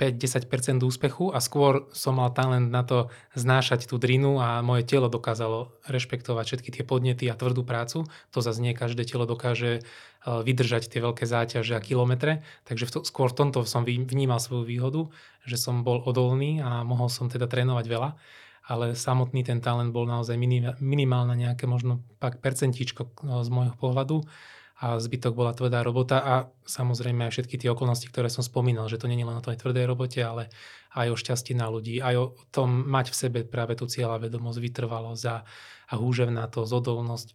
5-10% 0.01 0.81
úspechu 0.81 1.29
a 1.29 1.37
skôr 1.37 1.85
som 1.93 2.17
mal 2.17 2.33
talent 2.33 2.73
na 2.73 2.81
to 2.81 3.13
znášať 3.37 3.85
tú 3.85 4.01
drinu 4.01 4.41
a 4.41 4.65
moje 4.65 4.89
telo 4.89 5.05
dokázalo 5.05 5.69
rešpektovať 5.85 6.45
všetky 6.49 6.69
tie 6.73 6.83
podnety 6.83 7.29
a 7.29 7.37
tvrdú 7.37 7.61
prácu. 7.61 8.09
To 8.33 8.39
zase 8.41 8.57
nie 8.57 8.73
každé 8.73 9.05
telo 9.05 9.29
dokáže 9.29 9.71
e, 9.77 9.81
vydržať 10.25 10.89
tie 10.89 10.97
veľké 10.97 11.29
záťaže 11.29 11.77
a 11.77 11.85
kilometre, 11.85 12.41
takže 12.65 12.89
v 12.89 12.91
to, 12.91 12.99
skôr 13.05 13.29
v 13.29 13.37
tomto 13.37 13.61
som 13.69 13.85
vnímal 13.85 14.41
svoju 14.41 14.65
výhodu, 14.65 15.01
že 15.45 15.61
som 15.61 15.85
bol 15.85 16.01
odolný 16.01 16.57
a 16.57 16.81
mohol 16.81 17.07
som 17.13 17.29
teda 17.29 17.45
trénovať 17.45 17.85
veľa. 17.85 18.09
Ale 18.63 18.95
samotný 18.95 19.43
ten 19.43 19.59
talent 19.59 19.91
bol 19.91 20.07
naozaj 20.07 20.39
minimálne 20.79 21.35
nejaké 21.35 21.67
možno 21.67 21.99
pak 22.17 22.41
percentíčko 22.41 23.01
e, 23.05 23.09
z 23.45 23.49
môjho 23.53 23.77
pohľadu 23.77 24.25
a 24.83 24.99
zbytok 24.99 25.31
bola 25.31 25.55
tvrdá 25.55 25.79
robota 25.79 26.19
a 26.19 26.35
samozrejme 26.67 27.23
aj 27.23 27.39
všetky 27.39 27.55
tie 27.55 27.71
okolnosti, 27.71 28.03
ktoré 28.11 28.27
som 28.27 28.43
spomínal, 28.43 28.91
že 28.91 28.99
to 28.99 29.07
nie 29.07 29.15
je 29.15 29.23
len 29.23 29.39
o 29.39 29.45
tej 29.45 29.63
tvrdej 29.63 29.87
robote, 29.87 30.19
ale 30.19 30.51
aj 30.91 31.07
o 31.07 31.15
šťastí 31.15 31.55
na 31.55 31.71
ľudí, 31.71 32.03
aj 32.03 32.15
o 32.19 32.25
tom 32.51 32.83
mať 32.91 33.15
v 33.15 33.15
sebe 33.15 33.39
práve 33.47 33.79
tú 33.79 33.87
cieľa 33.87 34.19
vedomosť, 34.19 34.59
vytrvalosť 34.59 35.23
a, 35.31 35.47
a 35.87 35.93
húževnátosť, 35.95 36.71
odolnosť 36.75 37.31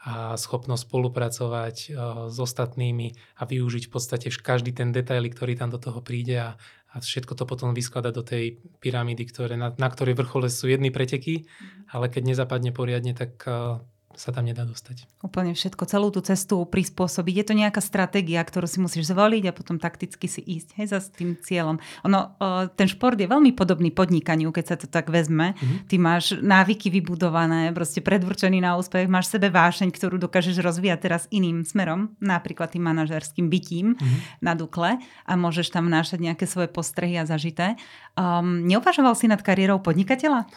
a 0.00 0.36
schopnosť 0.36 0.88
spolupracovať 0.88 1.76
uh, 1.76 1.88
s 2.32 2.36
ostatnými 2.36 3.36
a 3.36 3.42
využiť 3.44 3.88
v 3.88 3.92
podstate 3.92 4.28
každý 4.32 4.72
ten 4.72 4.92
detail, 4.92 5.24
ktorý 5.24 5.56
tam 5.56 5.72
do 5.72 5.80
toho 5.80 6.00
príde 6.00 6.36
a, 6.40 6.56
a 6.92 6.96
všetko 7.00 7.36
to 7.36 7.44
potom 7.44 7.76
vyskladať 7.76 8.12
do 8.12 8.24
tej 8.24 8.60
pyramídy, 8.80 9.24
ktoré, 9.28 9.60
na, 9.60 9.72
na 9.76 9.88
ktorej 9.92 10.16
vrchole 10.16 10.48
sú 10.48 10.68
jedny 10.68 10.92
preteky, 10.92 11.44
mhm. 11.44 11.96
ale 11.96 12.12
keď 12.12 12.22
nezapadne 12.28 12.72
poriadne, 12.76 13.12
tak 13.16 13.40
uh, 13.44 13.80
sa 14.18 14.34
tam 14.34 14.42
nedá 14.42 14.66
dostať. 14.66 15.06
Úplne 15.22 15.54
všetko, 15.54 15.86
celú 15.86 16.10
tú 16.10 16.18
cestu 16.20 16.58
prispôsobiť. 16.66 17.34
Je 17.40 17.46
to 17.46 17.54
nejaká 17.54 17.78
stratégia, 17.78 18.42
ktorú 18.42 18.66
si 18.66 18.82
musíš 18.82 19.14
zvoliť 19.14 19.48
a 19.48 19.56
potom 19.56 19.78
takticky 19.78 20.26
si 20.26 20.42
ísť 20.42 20.68
hej, 20.76 20.86
za 20.90 20.98
tým 20.98 21.38
cieľom. 21.38 21.78
Ono, 22.04 22.34
ten 22.74 22.90
šport 22.90 23.14
je 23.14 23.30
veľmi 23.30 23.54
podobný 23.54 23.94
podnikaniu, 23.94 24.50
keď 24.50 24.64
sa 24.66 24.76
to 24.76 24.90
tak 24.90 25.08
vezme. 25.14 25.54
Mm-hmm. 25.54 25.78
Ty 25.86 25.96
máš 26.02 26.24
návyky 26.42 26.90
vybudované, 26.90 27.70
proste 27.70 28.02
predurčený 28.02 28.58
na 28.58 28.74
úspech, 28.74 29.06
máš 29.06 29.30
sebe 29.30 29.46
vášeň, 29.46 29.94
ktorú 29.94 30.18
dokážeš 30.18 30.58
rozvíjať 30.58 30.98
teraz 31.00 31.22
iným 31.30 31.62
smerom, 31.62 32.18
napríklad 32.18 32.74
tým 32.74 32.82
manažerským 32.90 33.46
bytím 33.46 33.94
mm-hmm. 33.94 34.42
na 34.42 34.58
Dukle 34.58 34.98
a 35.00 35.32
môžeš 35.38 35.70
tam 35.70 35.86
vnášať 35.86 36.18
nejaké 36.18 36.50
svoje 36.50 36.66
postrehy 36.66 37.14
a 37.14 37.24
zažité. 37.24 37.78
Um, 38.18 38.66
neuvažoval 38.66 39.14
si 39.14 39.30
nad 39.30 39.38
kariérou 39.38 39.78
podnikateľa? 39.78 40.50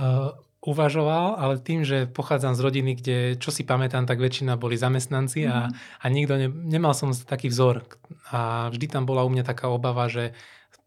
uh 0.00 0.32
uvažoval, 0.62 1.42
ale 1.42 1.58
tým, 1.58 1.82
že 1.82 2.06
pochádzam 2.06 2.54
z 2.54 2.60
rodiny, 2.62 2.92
kde 2.94 3.16
čo 3.42 3.50
si 3.50 3.66
pamätám, 3.66 4.06
tak 4.06 4.22
väčšina 4.22 4.54
boli 4.54 4.78
zamestnanci 4.78 5.50
a, 5.50 5.68
mhm. 5.68 5.72
a 5.74 6.04
nikto 6.06 6.34
ne, 6.38 6.48
nemal 6.48 6.94
som 6.94 7.10
taký 7.10 7.50
vzor. 7.50 7.82
A 8.30 8.70
vždy 8.70 8.86
tam 8.86 9.02
bola 9.04 9.26
u 9.26 9.30
mňa 9.30 9.42
taká 9.42 9.66
obava, 9.66 10.06
že 10.06 10.38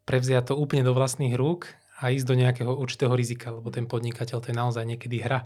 prevziať 0.07 0.53
to 0.53 0.53
úplne 0.55 0.85
do 0.87 0.95
vlastných 0.95 1.35
rúk 1.35 1.75
a 1.99 2.11
ísť 2.11 2.27
do 2.27 2.35
nejakého 2.35 2.71
určitého 2.71 3.11
rizika, 3.15 3.51
lebo 3.51 3.71
ten 3.71 3.87
podnikateľ 3.87 4.37
to 4.39 4.49
je 4.51 4.55
naozaj 4.55 4.83
niekedy 4.83 5.19
hra. 5.19 5.43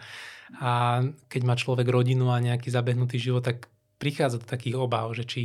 A 0.62 1.02
keď 1.30 1.42
má 1.46 1.54
človek 1.54 1.86
rodinu 1.90 2.34
a 2.34 2.42
nejaký 2.42 2.74
zabehnutý 2.74 3.22
život, 3.22 3.46
tak 3.46 3.70
prichádza 4.02 4.42
do 4.42 4.48
takých 4.50 4.80
obáv, 4.80 5.14
že 5.14 5.26
či, 5.30 5.44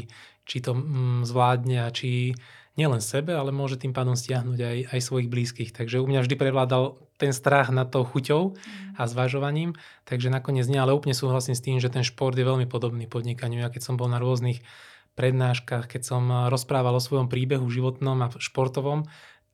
či 0.48 0.64
to 0.64 0.72
mm, 0.72 1.28
zvládne 1.28 1.84
a 1.84 1.88
či 1.92 2.32
nielen 2.74 2.98
sebe, 2.98 3.36
ale 3.36 3.54
môže 3.54 3.78
tým 3.78 3.94
pádom 3.94 4.18
stiahnuť 4.18 4.58
aj, 4.58 4.78
aj 4.96 5.00
svojich 5.00 5.28
blízkych. 5.30 5.70
Takže 5.70 6.02
u 6.02 6.06
mňa 6.08 6.26
vždy 6.26 6.34
prevládal 6.34 6.98
ten 7.16 7.30
strach 7.30 7.70
nad 7.70 7.86
tou 7.90 8.02
chuťou 8.02 8.58
a 8.98 9.02
mm. 9.06 9.10
zvažovaním, 9.10 9.70
takže 10.02 10.30
nakoniec 10.30 10.66
nie, 10.66 10.78
ale 10.78 10.94
úplne 10.94 11.14
súhlasím 11.14 11.54
s 11.54 11.62
tým, 11.62 11.78
že 11.78 11.92
ten 11.92 12.02
šport 12.02 12.34
je 12.34 12.42
veľmi 12.42 12.66
podobný 12.66 13.06
podnikaniu. 13.06 13.62
Ja 13.62 13.70
keď 13.70 13.82
som 13.86 13.94
bol 13.94 14.10
na 14.10 14.18
rôznych 14.18 14.66
prednáškach, 15.14 15.86
keď 15.86 16.02
som 16.02 16.26
rozprával 16.50 16.98
o 16.98 17.02
svojom 17.02 17.30
príbehu 17.30 17.64
životnom 17.70 18.18
a 18.26 18.34
športovom, 18.34 19.06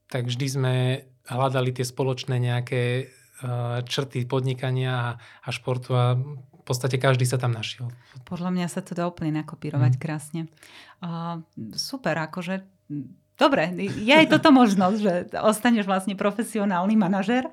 tak 0.08 0.26
vždy 0.26 0.46
sme 0.48 0.74
hľadali 1.28 1.70
tie 1.76 1.84
spoločné 1.84 2.40
nejaké 2.40 2.82
eh, 3.04 3.78
črty 3.84 4.24
podnikania 4.24 4.92
a, 4.92 5.08
a 5.44 5.48
športu 5.52 5.92
a 5.92 6.16
v 6.60 6.64
podstate 6.64 6.96
každý 6.96 7.28
sa 7.28 7.36
tam 7.36 7.52
našiel. 7.52 7.92
Podľa 8.24 8.50
mňa 8.52 8.66
sa 8.68 8.80
to 8.80 8.96
dá 8.96 9.04
úplne 9.08 9.42
nakopírovať 9.42 9.96
mm. 9.96 10.00
krásne. 10.00 10.42
Uh, 11.00 11.42
super, 11.74 12.14
akože 12.20 12.62
Dobre, 13.40 13.72
je 13.80 14.12
aj 14.12 14.28
toto 14.28 14.52
možnosť, 14.52 14.98
že 15.00 15.12
ostaneš 15.40 15.88
vlastne 15.88 16.12
profesionálny 16.12 16.92
manažer 16.92 17.48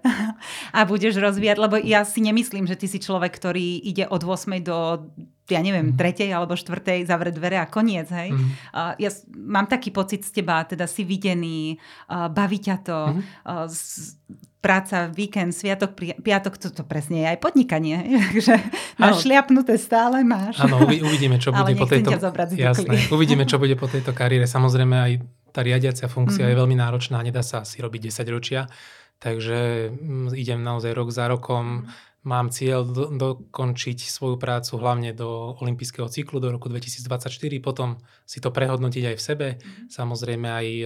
a 0.75 0.83
budeš 0.83 1.15
rozvíjať, 1.15 1.55
lebo 1.55 1.79
ja 1.79 2.03
si 2.03 2.19
nemyslím, 2.19 2.67
že 2.67 2.75
ty 2.75 2.91
si 2.91 2.99
človek, 2.99 3.31
ktorý 3.31 3.79
ide 3.79 4.03
od 4.11 4.19
8. 4.19 4.59
do 4.59 5.07
ja 5.47 5.63
neviem, 5.63 5.95
mm. 5.95 5.97
tretej 5.97 6.27
alebo 6.35 6.59
štvrtej 6.59 7.07
zavrieť 7.07 7.39
dvere 7.39 7.57
a 7.63 7.71
koniec, 7.71 8.11
hej. 8.11 8.35
Mm. 8.35 8.51
Uh, 8.75 8.93
ja 8.99 9.07
mám 9.31 9.63
taký 9.63 9.95
pocit 9.95 10.27
z 10.27 10.43
teba, 10.43 10.67
teda 10.67 10.83
si 10.91 11.07
videný, 11.07 11.79
uh, 12.11 12.27
baví 12.27 12.59
ťa 12.59 12.75
to, 12.83 12.99
mm. 13.15 13.21
uh, 13.47 13.63
z, 13.71 14.19
práca, 14.59 15.07
víkend, 15.07 15.55
sviatok, 15.55 15.95
piatok, 15.95 16.59
to, 16.59 16.67
to 16.75 16.83
presne 16.83 17.23
je 17.23 17.27
aj 17.31 17.39
podnikanie. 17.39 17.95
Takže 18.35 18.59
máš 18.99 19.23
šliapnuté 19.23 19.79
stále, 19.79 20.27
máš. 20.27 20.59
Áno, 20.59 20.83
uvidíme, 20.83 21.39
čo 21.39 21.53
bude 21.55 21.79
po 21.79 21.87
tejto... 21.87 22.11
Jasné, 22.57 23.07
uvidíme, 23.07 23.47
čo 23.47 23.55
bude 23.55 23.79
po 23.79 23.87
tejto 23.87 24.11
kariére. 24.11 24.43
Samozrejme 24.43 24.95
aj 24.99 25.11
tá 25.57 25.65
riadiacia 25.65 26.05
funkcia 26.05 26.45
mm-hmm. 26.45 26.53
je 26.53 26.59
veľmi 26.61 26.77
náročná, 26.77 27.17
nedá 27.25 27.41
sa 27.41 27.65
asi 27.65 27.81
robiť 27.81 28.13
10 28.13 28.29
ročia, 28.29 28.69
takže 29.17 29.89
mm, 29.89 30.37
idem 30.37 30.61
naozaj 30.61 30.93
rok 30.93 31.09
za 31.09 31.25
rokom, 31.25 31.89
mám 32.21 32.53
cieľ 32.53 32.85
do, 32.85 33.09
dokončiť 33.09 34.05
svoju 34.05 34.37
prácu 34.37 34.77
hlavne 34.77 35.17
do 35.17 35.57
olympijského 35.57 36.05
cyklu 36.05 36.37
do 36.37 36.53
roku 36.53 36.69
2024, 36.69 37.57
potom 37.57 37.97
si 38.29 38.37
to 38.37 38.53
prehodnotiť 38.53 39.03
aj 39.09 39.15
v 39.17 39.25
sebe, 39.25 39.47
mm-hmm. 39.57 39.89
samozrejme 39.89 40.45
aj 40.45 40.67
e, 40.69 40.85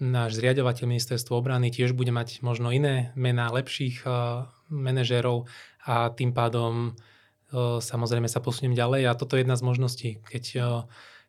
náš 0.00 0.40
zriadovateľ 0.40 0.88
ministerstvo 0.88 1.36
obrany 1.36 1.68
tiež 1.68 1.92
bude 1.92 2.16
mať 2.16 2.40
možno 2.40 2.72
iné 2.72 3.12
mená 3.12 3.52
lepších 3.52 4.08
uh, 4.08 4.48
manažérov 4.72 5.46
a 5.84 6.10
tým 6.10 6.32
pádom 6.34 6.96
uh, 7.52 7.78
samozrejme 7.78 8.26
sa 8.26 8.40
posuniem 8.42 8.74
ďalej 8.74 9.06
a 9.06 9.14
toto 9.14 9.36
je 9.36 9.44
jedna 9.44 9.54
z 9.54 9.62
možností, 9.62 10.10
keď, 10.26 10.44
uh, 10.58 10.66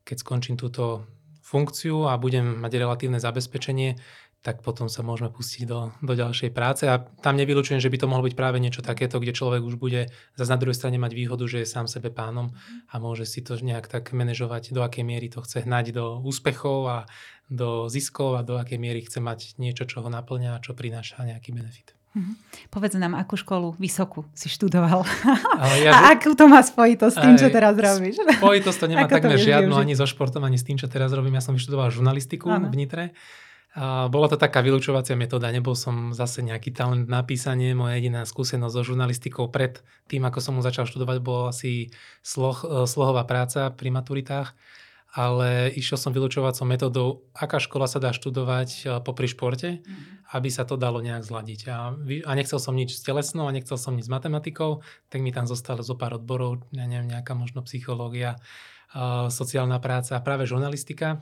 keď 0.08 0.18
skončím 0.24 0.56
túto 0.56 1.06
funkciu 1.54 2.10
a 2.10 2.18
budem 2.18 2.58
mať 2.58 2.82
relatívne 2.82 3.22
zabezpečenie, 3.22 4.02
tak 4.44 4.60
potom 4.60 4.92
sa 4.92 5.06
môžeme 5.08 5.32
pustiť 5.32 5.64
do, 5.64 5.96
do 6.04 6.14
ďalšej 6.20 6.52
práce. 6.52 6.84
A 6.84 7.00
tam 7.00 7.40
nevylučujem, 7.40 7.80
že 7.80 7.88
by 7.88 7.98
to 8.02 8.12
mohlo 8.12 8.28
byť 8.28 8.36
práve 8.36 8.60
niečo 8.60 8.84
takéto, 8.84 9.24
kde 9.24 9.32
človek 9.32 9.64
už 9.64 9.80
bude 9.80 10.12
zase 10.36 10.52
na 10.52 10.60
druhej 10.60 10.76
strane 10.76 11.00
mať 11.00 11.16
výhodu, 11.16 11.48
že 11.48 11.64
je 11.64 11.72
sám 11.72 11.88
sebe 11.88 12.12
pánom 12.12 12.52
a 12.92 13.00
môže 13.00 13.24
si 13.24 13.40
to 13.40 13.56
nejak 13.56 13.88
tak 13.88 14.12
manažovať, 14.12 14.76
do 14.76 14.84
akej 14.84 15.08
miery 15.08 15.32
to 15.32 15.40
chce 15.40 15.64
hnať 15.64 15.96
do 15.96 16.20
úspechov 16.20 16.80
a 16.92 16.98
do 17.48 17.88
ziskov 17.88 18.36
a 18.36 18.44
do 18.44 18.60
akej 18.60 18.84
miery 18.84 19.00
chce 19.08 19.24
mať 19.24 19.56
niečo, 19.64 19.88
čo 19.88 20.04
ho 20.04 20.10
naplňa 20.12 20.60
a 20.60 20.62
čo 20.64 20.76
prináša 20.76 21.24
nejaký 21.24 21.56
benefit. 21.56 21.96
Mhm. 22.14 22.34
Povedz 22.70 22.94
nám, 22.94 23.18
akú 23.18 23.34
školu 23.34 23.74
vysokú 23.82 24.26
si 24.38 24.46
študoval. 24.46 25.02
Ja, 25.74 25.90
a 25.96 25.98
akú 26.14 26.38
to 26.38 26.46
má 26.46 26.62
spojitosť 26.62 27.16
s 27.18 27.20
tým, 27.20 27.36
čo 27.40 27.48
teraz 27.50 27.74
robíš? 27.74 28.22
Spojitosť 28.42 28.78
to 28.78 28.86
nemá 28.86 29.06
takmer 29.10 29.40
žiadnu 29.40 29.74
ani 29.74 29.98
so 29.98 30.06
športom, 30.06 30.46
ani 30.46 30.60
s 30.60 30.66
tým, 30.68 30.78
čo 30.78 30.86
teraz 30.86 31.10
robím. 31.10 31.34
Ja 31.34 31.44
som 31.44 31.58
vyštudoval 31.58 31.90
žurnalistiku 31.90 32.52
ano. 32.52 32.70
v 32.70 32.76
Nitre 32.78 33.06
A 33.74 34.06
bola 34.06 34.30
to 34.30 34.38
taká 34.38 34.62
vylúčovacia 34.62 35.18
metóda, 35.18 35.50
nebol 35.50 35.74
som 35.74 36.14
zase 36.14 36.46
nejaký 36.46 36.70
talent 36.70 37.10
na 37.10 37.26
písanie, 37.26 37.74
moja 37.74 37.98
jediná 37.98 38.22
skúsenosť 38.22 38.74
so 38.74 38.82
žurnalistikou 38.94 39.50
pred 39.50 39.82
tým, 40.06 40.22
ako 40.30 40.40
som 40.46 40.54
mu 40.54 40.62
začal 40.62 40.86
študovať, 40.86 41.18
bola 41.26 41.50
asi 41.50 41.90
sloh, 42.22 42.62
e, 42.62 42.86
slohová 42.86 43.26
práca 43.26 43.74
pri 43.74 43.90
maturitách, 43.90 44.54
ale 45.14 45.70
išiel 45.78 46.02
som 46.02 46.10
vylúčovacou 46.10 46.66
metódou, 46.66 47.30
aká 47.38 47.62
škola 47.62 47.86
sa 47.86 48.02
dá 48.02 48.10
študovať 48.10 48.70
e, 48.82 48.84
popri 49.06 49.30
športe, 49.30 49.86
mm. 49.86 50.34
aby 50.34 50.50
sa 50.50 50.66
to 50.66 50.74
dalo 50.74 51.06
nejak 51.06 51.22
zladiť. 51.22 51.70
A, 51.70 51.94
a 52.02 52.32
nechcel 52.34 52.58
som 52.58 52.74
nič 52.74 52.98
s 52.98 53.06
telesnou 53.06 53.46
a 53.46 53.54
nechcel 53.54 53.78
som 53.78 53.94
nič 53.94 54.10
s 54.10 54.14
matematikou, 54.14 54.82
tak 55.14 55.22
mi 55.22 55.30
tam 55.30 55.46
zostalo 55.46 55.86
zo 55.86 55.94
pár 55.94 56.18
odborov, 56.18 56.66
ja 56.74 56.90
neviem, 56.90 57.14
nejaká 57.14 57.38
možno 57.38 57.62
psychológia, 57.62 58.42
e, 58.90 59.30
sociálna 59.30 59.78
práca 59.78 60.18
a 60.18 60.26
práve 60.26 60.50
žurnalistika, 60.50 61.22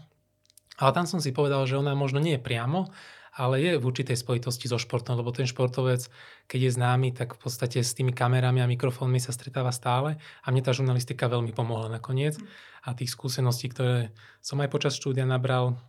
ale 0.79 0.91
tam 0.95 1.03
som 1.03 1.19
si 1.19 1.35
povedal, 1.35 1.67
že 1.67 1.75
ona 1.75 1.91
možno 1.91 2.23
nie 2.23 2.39
je 2.39 2.41
priamo, 2.41 2.87
ale 3.31 3.63
je 3.63 3.73
v 3.79 3.87
určitej 3.87 4.19
spojitosti 4.19 4.67
so 4.67 4.75
športom, 4.75 5.15
lebo 5.15 5.31
ten 5.31 5.47
športovec, 5.47 6.11
keď 6.51 6.59
je 6.67 6.71
známy, 6.75 7.15
tak 7.15 7.35
v 7.35 7.39
podstate 7.39 7.79
s 7.79 7.95
tými 7.95 8.11
kamerami 8.11 8.59
a 8.59 8.67
mikrofónmi 8.67 9.23
sa 9.23 9.31
stretáva 9.31 9.71
stále. 9.71 10.19
A 10.43 10.51
mne 10.51 10.63
tá 10.63 10.75
žurnalistika 10.75 11.31
veľmi 11.31 11.55
pomohla 11.55 11.87
nakoniec. 11.87 12.35
A 12.83 12.91
tých 12.91 13.13
skúseností, 13.15 13.71
ktoré 13.71 14.11
som 14.43 14.59
aj 14.59 14.67
počas 14.67 14.99
štúdia 14.99 15.23
nabral 15.23 15.79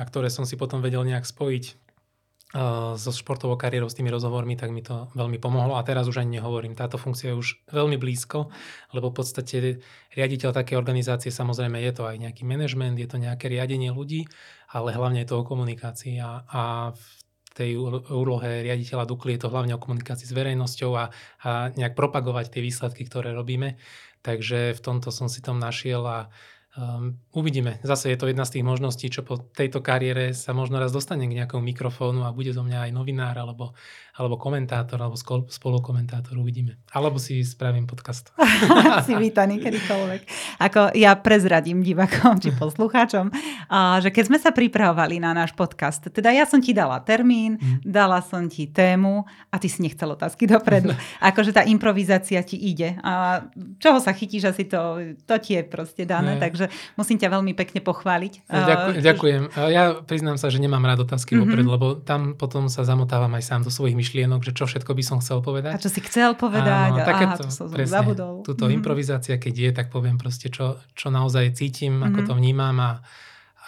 a 0.00 0.02
ktoré 0.06 0.32
som 0.32 0.48
si 0.48 0.56
potom 0.56 0.80
vedel 0.80 1.04
nejak 1.04 1.28
spojiť 1.28 1.87
so 2.96 3.12
športovou 3.12 3.60
kariérou, 3.60 3.92
s 3.92 3.98
tými 4.00 4.08
rozhovormi, 4.08 4.56
tak 4.56 4.72
mi 4.72 4.80
to 4.80 5.12
veľmi 5.12 5.36
pomohlo 5.36 5.76
a 5.76 5.84
teraz 5.84 6.08
už 6.08 6.24
ani 6.24 6.40
nehovorím. 6.40 6.72
Táto 6.72 6.96
funkcia 6.96 7.36
je 7.36 7.36
už 7.36 7.60
veľmi 7.68 8.00
blízko, 8.00 8.48
lebo 8.96 9.12
v 9.12 9.16
podstate 9.20 9.84
riaditeľ 10.16 10.56
také 10.56 10.72
organizácie 10.80 11.28
samozrejme 11.28 11.76
je 11.84 11.92
to 11.92 12.08
aj 12.08 12.16
nejaký 12.16 12.48
manažment, 12.48 12.96
je 12.96 13.04
to 13.04 13.20
nejaké 13.20 13.52
riadenie 13.52 13.92
ľudí, 13.92 14.24
ale 14.72 14.96
hlavne 14.96 15.20
je 15.20 15.28
to 15.28 15.44
o 15.44 15.44
komunikácii 15.44 16.24
a, 16.24 16.40
a 16.48 16.62
v 16.96 17.50
tej 17.52 17.70
úlohe 18.08 18.64
riaditeľa 18.64 19.04
Dukly 19.04 19.36
je 19.36 19.44
to 19.44 19.52
hlavne 19.52 19.76
o 19.76 19.82
komunikácii 19.82 20.24
s 20.24 20.32
verejnosťou 20.32 20.92
a, 20.96 21.12
a 21.44 21.68
nejak 21.76 21.92
propagovať 21.92 22.48
tie 22.48 22.64
výsledky, 22.64 23.04
ktoré 23.04 23.36
robíme. 23.36 23.76
Takže 24.24 24.72
v 24.72 24.80
tomto 24.80 25.12
som 25.12 25.28
si 25.28 25.44
tom 25.44 25.60
našiel 25.60 26.00
a 26.06 26.32
Um, 26.76 27.16
uvidíme. 27.32 27.80
Zase 27.82 28.12
je 28.12 28.18
to 28.20 28.28
jedna 28.28 28.44
z 28.44 28.60
tých 28.60 28.64
možností, 28.64 29.08
čo 29.08 29.24
po 29.24 29.40
tejto 29.40 29.80
kariére 29.80 30.36
sa 30.36 30.52
možno 30.52 30.76
raz 30.76 30.92
dostane 30.92 31.24
k 31.24 31.34
nejakému 31.34 31.64
mikrofónu 31.64 32.28
a 32.28 32.30
bude 32.30 32.52
zo 32.52 32.60
mňa 32.60 32.86
aj 32.86 32.90
novinár 32.92 33.34
alebo, 33.40 33.72
alebo 34.14 34.36
komentátor 34.36 35.00
alebo 35.00 35.16
spolukomentátor. 35.48 36.36
Uvidíme. 36.38 36.76
Alebo 36.92 37.16
si 37.16 37.40
spravím 37.40 37.88
podcast. 37.88 38.30
si 39.08 39.16
vítaný 39.16 39.64
kedykoľvek. 39.64 40.20
Ako 40.60 40.92
ja 40.92 41.16
prezradím 41.16 41.80
divakom 41.80 42.36
či 42.36 42.52
poslucháčom, 42.52 43.32
že 44.04 44.12
keď 44.12 44.24
sme 44.28 44.38
sa 44.38 44.52
pripravovali 44.52 45.24
na 45.24 45.32
náš 45.32 45.56
podcast, 45.56 46.06
teda 46.12 46.30
ja 46.30 46.44
som 46.44 46.60
ti 46.60 46.76
dala 46.76 47.00
termín, 47.02 47.56
mm. 47.56 47.80
dala 47.82 48.20
som 48.22 48.44
ti 48.46 48.68
tému 48.70 49.24
a 49.50 49.56
ty 49.56 49.72
si 49.72 49.80
nechcel 49.82 50.12
otázky 50.12 50.44
dopredu. 50.44 50.92
akože 51.32 51.50
tá 51.50 51.64
improvizácia 51.64 52.38
ti 52.44 52.60
ide. 52.60 53.00
A 53.02 53.42
čoho 53.82 53.98
sa 53.98 54.12
chytíš, 54.14 54.52
asi 54.52 54.68
to, 54.68 55.16
to 55.26 55.34
ti 55.42 55.58
je 55.58 55.62
proste 55.66 56.04
dané. 56.06 56.36
Ne. 56.36 56.42
Takže 56.44 56.57
musím 56.98 57.16
ťa 57.22 57.28
veľmi 57.30 57.54
pekne 57.54 57.78
pochváliť. 57.78 58.50
Ďakujem. 58.50 59.02
ďakujem. 59.04 59.42
Ja 59.70 60.02
priznám 60.02 60.36
sa, 60.40 60.50
že 60.50 60.58
nemám 60.58 60.82
rád 60.82 61.06
otázky 61.06 61.38
mm-hmm. 61.38 61.46
vopred, 61.46 61.66
lebo 61.66 61.86
tam 62.02 62.34
potom 62.34 62.66
sa 62.66 62.82
zamotávam 62.82 63.30
aj 63.38 63.44
sám 63.46 63.60
do 63.62 63.70
svojich 63.70 63.94
myšlienok, 63.94 64.42
že 64.42 64.52
čo 64.56 64.66
všetko 64.66 64.90
by 64.96 65.02
som 65.06 65.22
chcel 65.22 65.38
povedať. 65.38 65.76
A 65.76 65.82
čo 65.82 65.92
si 65.92 66.02
chcel 66.02 66.34
povedať. 66.34 66.98
Áno, 66.98 67.06
takéto, 67.06 67.38
Aha, 67.38 67.46
to 67.46 67.54
som 67.54 67.66
presne, 67.70 67.94
zabudol. 67.94 68.42
Tuto 68.42 68.66
mm-hmm. 68.66 68.76
improvizácia, 68.80 69.38
keď 69.38 69.54
je, 69.54 69.70
tak 69.70 69.86
poviem 69.94 70.18
proste, 70.18 70.50
čo, 70.50 70.80
čo 70.98 71.14
naozaj 71.14 71.54
cítim, 71.54 72.00
mm-hmm. 72.00 72.08
ako 72.10 72.20
to 72.26 72.32
vnímam 72.34 72.76
a 72.82 72.90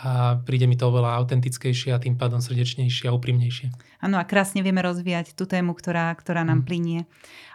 a 0.01 0.41
príde 0.41 0.65
mi 0.65 0.81
to 0.81 0.89
oveľa 0.89 1.21
autentickejšie 1.21 1.93
a 1.93 2.01
tým 2.01 2.17
pádom 2.17 2.41
srdečnejšie 2.41 3.13
a 3.13 3.13
úprimnejšie. 3.13 3.69
Áno 4.01 4.17
a 4.17 4.25
krásne 4.25 4.65
vieme 4.65 4.81
rozvíjať 4.81 5.37
tú 5.37 5.45
tému, 5.45 5.77
ktorá, 5.77 6.09
ktorá 6.17 6.41
nám 6.41 6.65
mm. 6.65 6.67
plinie. 6.67 7.01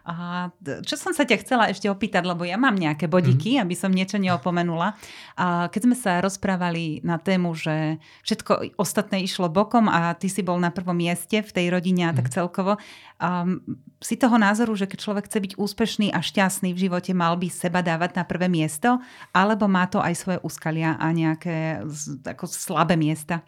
A 0.06 0.54
čo 0.86 1.02
som 1.02 1.18
sa 1.18 1.26
ťa 1.26 1.42
chcela 1.42 1.66
ešte 1.74 1.90
opýtať, 1.90 2.30
lebo 2.30 2.46
ja 2.46 2.62
mám 2.62 2.78
nejaké 2.78 3.10
bodiky, 3.10 3.58
mm. 3.58 3.62
aby 3.66 3.74
som 3.74 3.90
niečo 3.90 4.22
neopomenula. 4.22 4.94
A 5.34 5.66
keď 5.74 5.82
sme 5.90 5.98
sa 5.98 6.22
rozprávali 6.22 7.02
na 7.02 7.18
tému, 7.18 7.58
že 7.58 7.98
všetko 8.22 8.78
ostatné 8.78 9.26
išlo 9.26 9.50
bokom 9.50 9.90
a 9.90 10.14
ty 10.14 10.30
si 10.30 10.46
bol 10.46 10.62
na 10.62 10.70
prvom 10.70 10.94
mieste 10.94 11.42
v 11.42 11.50
tej 11.50 11.74
rodine 11.74 12.06
a 12.06 12.14
tak 12.14 12.30
celkovo, 12.30 12.78
um, 13.18 13.58
si 13.98 14.14
toho 14.14 14.38
názoru, 14.38 14.78
že 14.78 14.86
keď 14.86 15.00
človek 15.02 15.26
chce 15.26 15.40
byť 15.42 15.54
úspešný 15.58 16.08
a 16.14 16.22
šťastný 16.22 16.78
v 16.78 16.82
živote, 16.86 17.10
mal 17.18 17.34
by 17.34 17.50
seba 17.50 17.82
dávať 17.82 18.22
na 18.22 18.24
prvé 18.30 18.46
miesto, 18.46 19.02
alebo 19.34 19.66
má 19.66 19.90
to 19.90 19.98
aj 19.98 20.14
svoje 20.14 20.38
úskalia 20.46 21.02
a 21.02 21.10
nejaké 21.10 21.82
ako 22.30 22.46
slabé 22.46 22.94
miesta? 22.94 23.42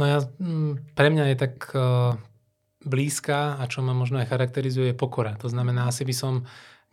No 0.00 0.08
ja, 0.08 0.18
pre 0.96 1.12
mňa 1.12 1.24
je 1.28 1.36
tak 1.36 1.54
uh, 1.76 2.16
blízka 2.82 3.56
a 3.58 3.64
čo 3.70 3.80
ma 3.82 3.94
možno 3.94 4.20
aj 4.22 4.30
charakterizuje 4.30 4.92
je 4.92 4.96
pokora. 4.98 5.38
To 5.42 5.48
znamená, 5.48 5.88
asi 5.88 6.02
by 6.02 6.14
som 6.14 6.34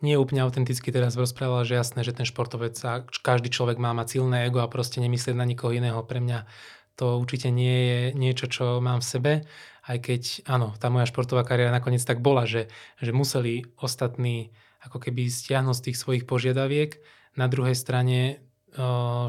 nie 0.00 0.16
úplne 0.16 0.40
autenticky 0.40 0.88
teraz 0.88 1.12
rozprával, 1.14 1.68
že 1.68 1.76
jasné, 1.76 2.00
že 2.00 2.16
ten 2.16 2.24
športovec 2.24 2.74
a 2.88 3.04
každý 3.20 3.52
človek 3.52 3.76
má 3.76 3.92
mať 3.92 4.18
silné 4.18 4.48
ego 4.48 4.64
a 4.64 4.72
proste 4.72 4.98
nemyslieť 5.04 5.36
na 5.36 5.44
nikoho 5.44 5.76
iného. 5.76 6.00
Pre 6.00 6.20
mňa 6.24 6.48
to 6.96 7.20
určite 7.20 7.52
nie 7.52 7.76
je 7.88 8.00
niečo, 8.16 8.48
čo 8.48 8.80
mám 8.80 9.04
v 9.04 9.08
sebe, 9.08 9.32
aj 9.88 9.98
keď, 10.00 10.22
áno, 10.48 10.72
tá 10.76 10.88
moja 10.88 11.08
športová 11.08 11.44
kariéra 11.44 11.72
nakoniec 11.72 12.04
tak 12.04 12.20
bola, 12.20 12.48
že, 12.48 12.68
že 13.00 13.12
museli 13.12 13.68
ostatní 13.80 14.52
ako 14.80 15.00
keby 15.00 15.28
stiahnuť 15.28 15.76
z 15.76 15.84
tých 15.90 16.00
svojich 16.00 16.24
požiadaviek. 16.24 17.00
Na 17.36 17.48
druhej 17.48 17.76
strane 17.76 18.40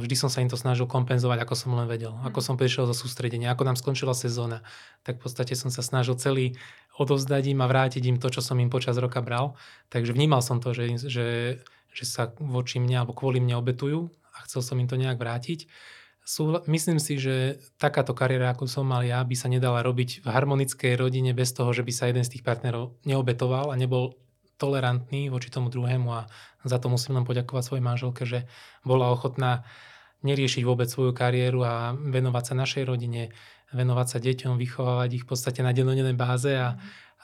vždy 0.02 0.16
som 0.18 0.30
sa 0.30 0.46
im 0.46 0.50
to 0.50 0.60
snažil 0.60 0.86
kompenzovať, 0.86 1.42
ako 1.42 1.54
som 1.58 1.74
len 1.74 1.90
vedel. 1.90 2.14
Ako 2.22 2.42
mhm. 2.42 2.46
som 2.46 2.56
prišiel 2.58 2.86
zo 2.86 2.96
sústredenia, 2.96 3.50
ako 3.54 3.66
nám 3.66 3.78
skončila 3.78 4.14
sezóna, 4.14 4.62
tak 5.02 5.18
v 5.18 5.26
podstate 5.26 5.58
som 5.58 5.74
sa 5.74 5.82
snažil 5.82 6.14
celý 6.22 6.54
odovzdať 7.02 7.56
im 7.56 7.60
a 7.64 7.70
vrátiť 7.70 8.04
im 8.06 8.18
to, 8.22 8.30
čo 8.30 8.46
som 8.46 8.60
im 8.62 8.70
počas 8.70 9.00
roka 9.02 9.24
bral. 9.24 9.58
Takže 9.90 10.14
vnímal 10.14 10.46
som 10.46 10.62
to, 10.62 10.76
že, 10.78 11.10
že, 11.10 11.28
že 11.90 12.04
sa 12.06 12.30
voči 12.38 12.78
mne 12.78 13.02
alebo 13.02 13.18
kvôli 13.18 13.42
mne 13.42 13.58
obetujú 13.58 14.14
a 14.36 14.46
chcel 14.46 14.62
som 14.62 14.78
im 14.78 14.86
to 14.86 15.00
nejak 15.00 15.18
vrátiť. 15.18 15.66
Sú, 16.22 16.62
myslím 16.70 17.02
si, 17.02 17.18
že 17.18 17.58
takáto 17.82 18.14
kariéra, 18.14 18.54
ako 18.54 18.70
som 18.70 18.86
mal 18.86 19.02
ja, 19.02 19.26
by 19.26 19.34
sa 19.34 19.50
nedala 19.50 19.82
robiť 19.82 20.22
v 20.22 20.28
harmonickej 20.30 20.94
rodine 20.94 21.34
bez 21.34 21.50
toho, 21.50 21.74
že 21.74 21.82
by 21.82 21.90
sa 21.90 22.14
jeden 22.14 22.22
z 22.22 22.38
tých 22.38 22.46
partnerov 22.46 22.94
neobetoval 23.10 23.74
a 23.74 23.76
nebol 23.76 24.14
tolerantný 24.62 25.34
voči 25.34 25.50
tomu 25.50 25.74
druhému 25.74 26.10
a 26.14 26.30
za 26.62 26.78
to 26.78 26.94
musím 26.94 27.18
len 27.18 27.26
poďakovať 27.26 27.64
svojej 27.66 27.84
manželke, 27.84 28.22
že 28.30 28.46
bola 28.86 29.10
ochotná 29.10 29.66
neriešiť 30.22 30.62
vôbec 30.62 30.86
svoju 30.86 31.18
kariéru 31.18 31.66
a 31.66 31.98
venovať 31.98 32.44
sa 32.46 32.54
našej 32.54 32.86
rodine, 32.86 33.34
venovať 33.74 34.08
sa 34.08 34.18
deťom, 34.22 34.54
vychovávať 34.62 35.10
ich 35.18 35.24
v 35.26 35.30
podstate 35.34 35.66
na 35.66 35.74
dennodennej 35.74 36.14
báze 36.14 36.54
a, 36.54 36.78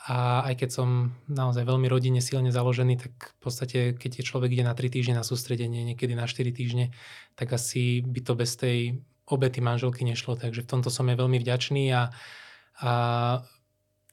a 0.10 0.42
aj 0.50 0.66
keď 0.66 0.70
som 0.74 1.14
naozaj 1.30 1.62
veľmi 1.62 1.86
rodine 1.86 2.18
silne 2.26 2.50
založený, 2.50 2.98
tak 2.98 3.14
v 3.38 3.40
podstate, 3.44 3.80
keď 3.94 4.12
je 4.18 4.24
človek 4.26 4.58
ide 4.58 4.66
na 4.66 4.74
3 4.74 4.90
týždne 4.90 5.22
na 5.22 5.26
sústredenie, 5.28 5.86
niekedy 5.86 6.18
na 6.18 6.26
4 6.26 6.50
týždne, 6.50 6.90
tak 7.38 7.54
asi 7.54 8.02
by 8.02 8.20
to 8.26 8.34
bez 8.34 8.58
tej 8.58 9.06
obety 9.28 9.60
manželky 9.62 10.08
nešlo. 10.08 10.40
Takže 10.40 10.66
v 10.66 10.70
tomto 10.72 10.90
som 10.90 11.06
je 11.06 11.20
veľmi 11.20 11.38
vďačný 11.38 11.92
a, 11.94 12.10
a 12.82 12.92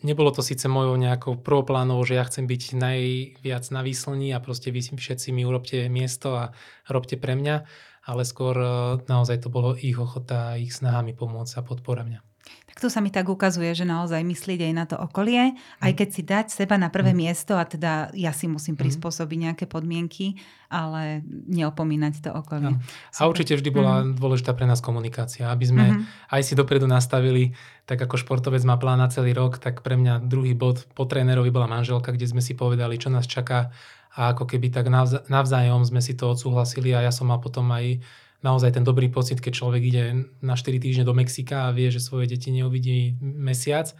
Nebolo 0.02 0.34
to 0.34 0.42
síce 0.42 0.66
mojou 0.66 0.98
nejakou 0.98 1.38
prvoplánovou, 1.38 2.02
že 2.02 2.18
ja 2.18 2.26
chcem 2.26 2.50
byť 2.50 2.62
najviac 2.74 3.64
na 3.70 3.80
výslní 3.86 4.34
a 4.34 4.42
proste 4.42 4.74
vy 4.74 4.82
všetci 4.82 5.30
mi 5.30 5.46
urobte 5.46 5.86
miesto 5.86 6.34
a 6.34 6.44
robte 6.90 7.14
pre 7.14 7.38
mňa, 7.38 7.56
ale 8.04 8.22
skôr 8.26 8.56
e, 8.58 8.68
naozaj 9.06 9.46
to 9.46 9.48
bolo 9.48 9.78
ich 9.78 9.96
ochota 9.96 10.58
ich 10.58 10.74
snahami 10.74 11.14
pomôcť 11.16 11.56
a 11.56 11.62
podpora 11.62 12.04
mňa. 12.04 12.33
Tak 12.74 12.82
tu 12.82 12.90
sa 12.90 12.98
mi 12.98 13.14
tak 13.14 13.30
ukazuje, 13.30 13.70
že 13.70 13.86
naozaj 13.86 14.18
myslieť 14.26 14.66
aj 14.66 14.72
na 14.74 14.84
to 14.84 14.98
okolie, 14.98 15.54
aj 15.78 15.92
mm. 15.94 15.98
keď 15.98 16.08
si 16.10 16.22
dať 16.26 16.46
seba 16.50 16.74
na 16.74 16.90
prvé 16.90 17.14
mm. 17.14 17.18
miesto 17.22 17.54
a 17.54 17.62
teda 17.62 18.10
ja 18.18 18.34
si 18.34 18.50
musím 18.50 18.74
mm. 18.74 18.82
prispôsobiť 18.82 19.38
nejaké 19.46 19.64
podmienky, 19.70 20.34
ale 20.66 21.22
neopomínať 21.30 22.26
to 22.26 22.30
okolie. 22.34 22.74
No. 22.74 22.82
A 23.14 23.30
určite 23.30 23.54
vždy 23.54 23.70
bola 23.70 24.02
mm. 24.02 24.18
dôležitá 24.18 24.58
pre 24.58 24.66
nás 24.66 24.82
komunikácia, 24.82 25.46
aby 25.54 25.64
sme 25.70 25.84
mm-hmm. 25.86 26.34
aj 26.34 26.42
si 26.42 26.58
dopredu 26.58 26.90
nastavili, 26.90 27.54
tak 27.86 28.02
ako 28.02 28.18
športovec 28.18 28.66
má 28.66 28.74
plán 28.74 28.98
na 28.98 29.06
celý 29.06 29.38
rok, 29.38 29.62
tak 29.62 29.86
pre 29.86 29.94
mňa 29.94 30.26
druhý 30.26 30.58
bod 30.58 30.82
po 30.98 31.06
trénerovi 31.06 31.54
bola 31.54 31.70
manželka, 31.70 32.10
kde 32.10 32.26
sme 32.26 32.42
si 32.42 32.58
povedali, 32.58 32.98
čo 32.98 33.06
nás 33.06 33.30
čaká 33.30 33.70
a 34.14 34.30
ako 34.30 34.46
keby 34.46 34.70
tak 34.70 34.86
navzájom 35.26 35.82
sme 35.82 35.98
si 35.98 36.14
to 36.14 36.30
odsúhlasili 36.30 36.94
a 36.94 37.02
ja 37.02 37.10
som 37.10 37.26
mal 37.26 37.42
potom 37.42 37.66
aj 37.74 37.98
naozaj 38.44 38.76
ten 38.76 38.84
dobrý 38.84 39.08
pocit, 39.08 39.40
keď 39.40 39.52
človek 39.56 39.82
ide 39.82 40.04
na 40.44 40.54
4 40.54 40.76
týždne 40.76 41.08
do 41.08 41.16
Mexika 41.16 41.72
a 41.72 41.74
vie, 41.74 41.88
že 41.88 42.04
svoje 42.04 42.28
deti 42.28 42.52
neuvidí 42.52 43.16
mesiac, 43.20 43.96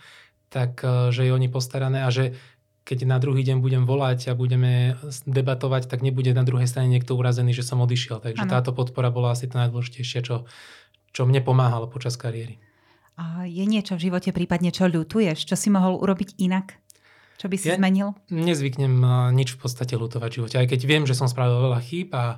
tak 0.52 0.85
e, 0.85 1.11
že 1.11 1.24
je 1.24 1.33
o 1.33 1.40
ne 1.40 1.48
postarané 1.48 2.04
a 2.04 2.12
že 2.12 2.37
keď 2.85 3.09
na 3.09 3.16
druhý 3.16 3.40
deň 3.40 3.64
budem 3.64 3.88
volať 3.88 4.28
a 4.28 4.37
budeme 4.37 5.00
debatovať, 5.24 5.88
tak 5.88 6.04
nebude 6.04 6.37
na 6.37 6.44
druhej 6.44 6.68
strane 6.68 6.92
niekto 6.92 7.16
urazený, 7.16 7.57
že 7.57 7.64
som 7.64 7.80
odišiel. 7.80 8.20
Takže 8.20 8.44
ano. 8.44 8.52
táto 8.52 8.76
podpora 8.76 9.09
bola 9.09 9.33
asi 9.33 9.48
to 9.48 9.57
najdôležitejšie, 9.57 10.20
čo, 10.20 10.44
čo 11.16 11.22
mne 11.24 11.40
pomáhalo 11.40 11.88
počas 11.88 12.20
kariéry. 12.20 12.61
A 13.16 13.48
je 13.48 13.64
niečo 13.64 13.96
v 13.96 14.12
živote 14.12 14.37
prípadne, 14.37 14.68
čo 14.68 14.85
ľutuješ? 14.85 15.48
Čo 15.48 15.57
si 15.57 15.72
mohol 15.72 15.96
urobiť 15.96 16.37
inak? 16.37 16.76
Čo 17.40 17.48
by 17.48 17.57
si 17.57 17.72
ja 17.72 17.80
zmenil? 17.80 18.12
Nezvyknem 18.28 19.00
e, 19.00 19.09
nič 19.33 19.57
v 19.57 19.59
podstate 19.64 19.96
lutovať 19.96 20.30
v 20.30 20.37
živote. 20.44 20.57
Aj 20.61 20.68
keď 20.68 20.80
viem, 20.85 21.09
že 21.09 21.16
som 21.16 21.24
spravil 21.24 21.64
veľa 21.64 21.80
chýb 21.80 22.12
a 22.12 22.37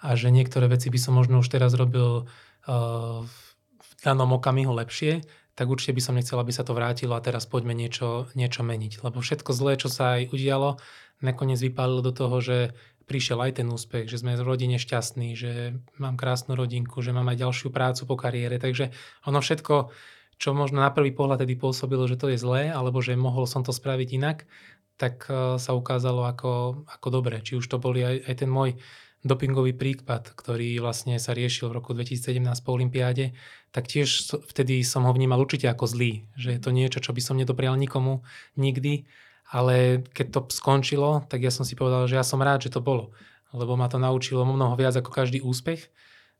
a 0.00 0.12
že 0.14 0.28
niektoré 0.28 0.68
veci 0.68 0.92
by 0.92 0.98
som 1.00 1.16
možno 1.16 1.40
už 1.40 1.48
teraz 1.48 1.72
robil 1.72 2.24
uh, 2.24 3.20
v 3.76 3.90
danom 4.04 4.36
okamihu 4.36 4.72
lepšie, 4.76 5.24
tak 5.56 5.72
určite 5.72 5.96
by 5.96 6.02
som 6.04 6.14
nechcel, 6.20 6.36
aby 6.36 6.52
sa 6.52 6.68
to 6.68 6.76
vrátilo 6.76 7.16
a 7.16 7.24
teraz 7.24 7.48
poďme 7.48 7.72
niečo, 7.72 8.28
niečo 8.36 8.60
meniť. 8.60 9.00
Lebo 9.00 9.24
všetko 9.24 9.56
zlé, 9.56 9.80
čo 9.80 9.88
sa 9.88 10.20
aj 10.20 10.36
udialo, 10.36 10.76
nakoniec 11.24 11.56
vypálilo 11.56 12.04
do 12.04 12.12
toho, 12.12 12.36
že 12.44 12.76
prišiel 13.08 13.38
aj 13.40 13.62
ten 13.62 13.68
úspech, 13.70 14.10
že 14.10 14.20
sme 14.20 14.36
v 14.36 14.44
rodine 14.44 14.76
šťastní, 14.76 15.32
že 15.32 15.78
mám 15.96 16.18
krásnu 16.18 16.58
rodinku, 16.58 17.00
že 17.00 17.14
mám 17.14 17.30
aj 17.32 17.40
ďalšiu 17.40 17.68
prácu 17.72 18.02
po 18.04 18.18
kariére. 18.18 18.58
Takže 18.58 18.92
ono 19.24 19.38
všetko, 19.38 19.94
čo 20.36 20.52
možno 20.52 20.82
na 20.82 20.92
prvý 20.92 21.14
pohľad 21.14 21.46
tedy 21.46 21.56
pôsobilo, 21.56 22.04
že 22.04 22.20
to 22.20 22.28
je 22.34 22.36
zlé, 22.36 22.68
alebo 22.68 23.00
že 23.00 23.16
mohol 23.16 23.48
som 23.48 23.62
to 23.62 23.72
spraviť 23.72 24.08
inak, 24.12 24.44
tak 24.98 25.24
e, 25.30 25.56
sa 25.56 25.72
ukázalo 25.72 26.26
ako, 26.26 26.84
ako 26.84 27.08
dobre. 27.08 27.40
Či 27.40 27.62
už 27.62 27.66
to 27.70 27.78
boli 27.78 28.02
aj, 28.02 28.26
aj 28.26 28.34
ten 28.42 28.50
môj 28.50 28.76
dopingový 29.24 29.72
prípad, 29.72 30.34
ktorý 30.34 30.80
vlastne 30.82 31.16
sa 31.16 31.32
riešil 31.32 31.70
v 31.70 31.76
roku 31.80 31.94
2017 31.94 32.42
po 32.60 32.76
Olympiáde, 32.76 33.32
tak 33.70 33.88
tiež 33.88 34.36
vtedy 34.50 34.84
som 34.84 35.06
ho 35.08 35.12
vnímal 35.14 35.40
určite 35.40 35.68
ako 35.70 35.88
zlý. 35.88 36.28
Že 36.36 36.48
je 36.56 36.60
to 36.60 36.70
niečo, 36.74 36.98
čo 37.00 37.14
by 37.16 37.20
som 37.22 37.40
nedoprial 37.40 37.74
nikomu 37.78 38.26
nikdy 38.54 39.08
ale 39.50 40.02
keď 40.10 40.26
to 40.30 40.40
skončilo, 40.50 41.22
tak 41.30 41.42
ja 41.42 41.54
som 41.54 41.62
si 41.62 41.78
povedal, 41.78 42.10
že 42.10 42.18
ja 42.18 42.26
som 42.26 42.42
rád, 42.42 42.66
že 42.66 42.74
to 42.74 42.82
bolo. 42.82 43.14
Lebo 43.54 43.78
ma 43.78 43.86
to 43.86 44.02
naučilo 44.02 44.42
mnoho 44.42 44.74
viac 44.74 44.98
ako 44.98 45.10
každý 45.14 45.38
úspech. 45.38 45.86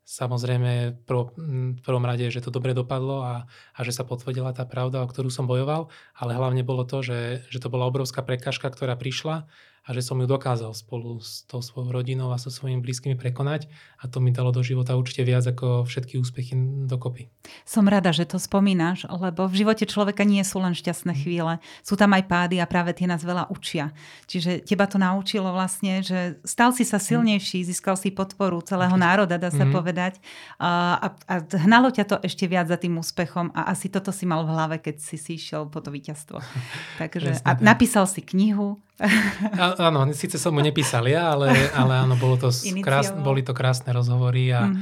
Samozrejme 0.07 1.03
v 1.03 1.83
prvom 1.83 2.05
rade, 2.07 2.31
že 2.31 2.39
to 2.39 2.55
dobre 2.55 2.71
dopadlo 2.71 3.27
a, 3.27 3.35
a 3.75 3.81
že 3.83 3.91
sa 3.91 4.07
potvrdila 4.07 4.55
tá 4.55 4.63
pravda, 4.63 5.03
o 5.03 5.11
ktorú 5.11 5.35
som 5.35 5.51
bojoval, 5.51 5.91
ale 6.15 6.31
hlavne 6.31 6.63
bolo 6.63 6.87
to, 6.87 7.03
že, 7.03 7.43
že 7.51 7.59
to 7.59 7.67
bola 7.67 7.91
obrovská 7.91 8.23
prekažka, 8.23 8.71
ktorá 8.71 8.95
prišla 8.95 9.51
a 9.87 9.95
že 9.95 10.03
som 10.03 10.19
ju 10.19 10.27
dokázal 10.27 10.75
spolu 10.75 11.23
s 11.23 11.47
tou 11.47 11.63
svojou 11.63 11.95
rodinou 11.95 12.35
a 12.35 12.43
so 12.43 12.51
svojimi 12.51 12.83
blízkymi 12.83 13.15
prekonať 13.15 13.71
a 14.03 14.11
to 14.11 14.19
mi 14.19 14.35
dalo 14.35 14.51
do 14.51 14.59
života 14.67 14.99
určite 14.99 15.23
viac 15.23 15.47
ako 15.47 15.87
všetky 15.87 16.19
úspechy 16.19 16.59
dokopy. 16.91 17.31
Som 17.63 17.87
rada, 17.87 18.11
že 18.11 18.27
to 18.27 18.43
spomínaš, 18.43 19.07
lebo 19.07 19.47
v 19.47 19.63
živote 19.63 19.87
človeka 19.87 20.27
nie 20.27 20.43
sú 20.43 20.59
len 20.59 20.75
šťastné 20.75 21.15
mhm. 21.15 21.21
chvíle. 21.23 21.55
Sú 21.87 21.95
tam 21.95 22.11
aj 22.19 22.27
pády 22.27 22.59
a 22.59 22.67
práve 22.67 22.99
tie 22.99 23.07
nás 23.07 23.23
veľa 23.23 23.47
učia. 23.55 23.95
Čiže 24.27 24.67
teba 24.67 24.91
to 24.91 24.99
naučilo 24.99 25.55
vlastne, 25.55 26.03
že 26.03 26.43
stal 26.43 26.75
si 26.75 26.83
sa 26.83 26.99
mhm. 26.99 27.07
silnejší, 27.07 27.63
získal 27.63 27.95
si 27.95 28.11
podporu 28.11 28.59
celého 28.67 28.99
národa, 28.99 29.39
dá 29.39 29.55
sa 29.55 29.63
mm. 29.69 29.73
povedať. 29.73 30.19
A, 30.59 30.99
a, 30.99 31.07
a 31.31 31.35
hnalo 31.63 31.95
ťa 31.95 32.05
to 32.09 32.17
ešte 32.27 32.51
viac 32.51 32.67
za 32.67 32.81
tým 32.81 32.99
úspechom 32.99 33.55
a 33.55 33.71
asi 33.71 33.87
toto 33.87 34.11
si 34.11 34.27
mal 34.27 34.43
v 34.43 34.51
hlave, 34.51 34.77
keď 34.83 34.99
si 34.99 35.15
si 35.21 35.39
išiel 35.39 35.71
po 35.71 35.79
to 35.79 35.95
víťazstvo. 35.95 36.43
Takže, 37.01 37.45
a 37.45 37.51
napísal 37.61 38.09
si 38.09 38.25
knihu, 38.25 38.81
áno, 39.87 40.09
síce 40.17 40.41
som 40.41 40.57
mu 40.57 40.65
nepísal 40.65 41.05
ja, 41.05 41.37
ale, 41.37 41.53
ale 41.77 41.93
áno, 42.01 42.17
bolo 42.17 42.41
to 42.41 42.49
krás, 42.81 43.13
boli 43.13 43.45
to 43.45 43.53
krásne 43.53 43.93
rozhovory 43.93 44.49
a 44.57 44.73
mm. 44.73 44.77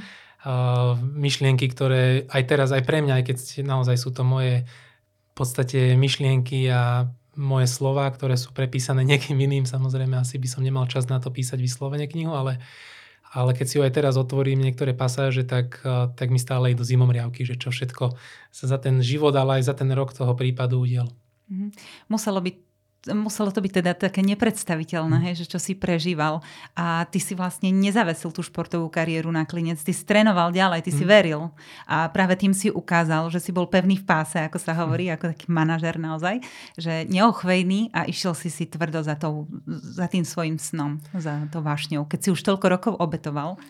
uh, 0.47 0.95
myšlienky, 0.99 1.67
ktoré 1.67 2.31
aj 2.31 2.43
teraz, 2.47 2.71
aj 2.71 2.87
pre 2.87 3.03
mňa, 3.03 3.21
aj 3.21 3.25
keď 3.27 3.37
naozaj 3.67 3.97
sú 3.99 4.15
to 4.15 4.23
moje 4.23 4.63
v 4.65 5.33
podstate 5.35 5.99
myšlienky 5.99 6.71
a 6.71 7.11
moje 7.35 7.67
slova, 7.67 8.07
ktoré 8.07 8.39
sú 8.39 8.55
prepísané 8.55 9.03
niekým 9.11 9.35
iným, 9.35 9.67
samozrejme 9.67 10.15
asi 10.15 10.39
by 10.39 10.47
som 10.47 10.63
nemal 10.63 10.87
čas 10.87 11.11
na 11.11 11.19
to 11.19 11.35
písať 11.35 11.59
vyslovene 11.59 12.07
knihu, 12.07 12.39
ale, 12.39 12.63
ale 13.35 13.51
keď 13.51 13.67
si 13.67 13.75
ju 13.79 13.83
aj 13.83 13.99
teraz 13.99 14.15
otvorím 14.15 14.63
niektoré 14.63 14.95
pasáže, 14.95 15.43
tak, 15.43 15.83
tak 16.15 16.31
mi 16.31 16.39
stále 16.39 16.71
idú 16.71 16.87
zimomriavky, 16.87 17.43
že 17.43 17.59
čo 17.59 17.75
všetko 17.75 18.15
sa 18.55 18.65
za 18.71 18.79
ten 18.79 19.03
život, 19.03 19.35
ale 19.35 19.59
aj 19.59 19.67
za 19.67 19.75
ten 19.75 19.91
rok 19.91 20.15
toho 20.15 20.39
prípadu 20.39 20.87
udial. 20.87 21.11
Mm-hmm. 21.51 21.71
Muselo 22.09 22.41
byť 22.41 22.57
muselo 23.13 23.53
to 23.53 23.61
byť 23.61 23.73
teda 23.85 23.93
také 23.93 24.25
nepredstaviteľné, 24.25 25.17
mm. 25.21 25.25
hej, 25.29 25.35
že 25.45 25.47
čo 25.53 25.59
si 25.61 25.77
prežíval. 25.77 26.41
A 26.73 27.05
ty 27.05 27.21
si 27.21 27.37
vlastne 27.37 27.69
nezavesil 27.69 28.33
tú 28.33 28.41
športovú 28.41 28.89
kariéru 28.89 29.29
na 29.29 29.45
klinec, 29.45 29.77
ty 29.85 29.93
si 29.93 30.09
trénoval 30.09 30.57
ďalej, 30.57 30.89
ty 30.89 30.93
mm. 30.95 30.97
si 30.97 31.05
veril. 31.05 31.53
A 31.85 32.09
práve 32.09 32.41
tým 32.41 32.57
si 32.57 32.73
ukázal, 32.73 33.29
že 33.29 33.45
si 33.45 33.53
bol 33.53 33.69
pevný 33.69 34.01
v 34.01 34.09
páse, 34.09 34.41
ako 34.41 34.57
sa 34.57 34.73
hovorí, 34.81 35.13
mm. 35.13 35.21
ako 35.21 35.25
taký 35.37 35.47
manažer 35.53 36.01
naozaj, 36.01 36.41
že 36.81 37.05
neochvejný 37.13 37.93
a 37.93 38.09
išiel 38.09 38.33
si 38.33 38.49
si 38.49 38.65
tvrdo 38.65 39.05
za, 39.05 39.21
tou, 39.21 39.45
za 39.69 40.09
tým 40.09 40.25
svojim 40.25 40.57
snom, 40.57 41.05
za 41.13 41.45
to 41.53 41.61
vášňou, 41.61 42.09
keď 42.09 42.19
si 42.25 42.29
už 42.33 42.41
toľko 42.41 42.67
rokov 42.73 42.93
obetoval. 42.97 43.61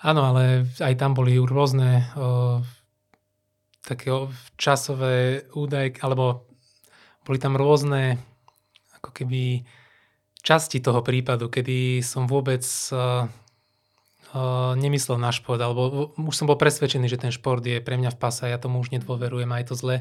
Áno, 0.00 0.24
ale 0.24 0.64
aj 0.80 0.96
tam 0.96 1.12
boli 1.12 1.36
rôzne 1.36 2.08
o, 2.16 2.64
také 3.84 4.08
časové 4.56 5.44
údaje, 5.52 5.92
alebo 6.00 6.48
boli 7.20 7.36
tam 7.36 7.52
rôzne 7.52 8.16
ako 9.00 9.10
keby 9.16 9.64
časti 10.40 10.80
toho 10.80 11.00
prípadu, 11.00 11.48
kedy 11.48 12.00
som 12.04 12.28
vôbec 12.28 12.64
uh, 12.92 13.28
uh, 14.32 14.72
nemyslel 14.76 15.20
na 15.20 15.32
šport, 15.32 15.60
alebo 15.60 16.12
už 16.16 16.34
som 16.36 16.48
bol 16.48 16.56
presvedčený, 16.56 17.08
že 17.08 17.20
ten 17.20 17.32
šport 17.32 17.64
je 17.64 17.80
pre 17.80 17.96
mňa 17.96 18.16
v 18.16 18.20
pasa, 18.20 18.48
ja 18.48 18.60
tomu 18.60 18.80
už 18.80 18.92
nedôverujem, 18.92 19.48
aj 19.52 19.64
to 19.72 19.74
zle, 19.76 19.96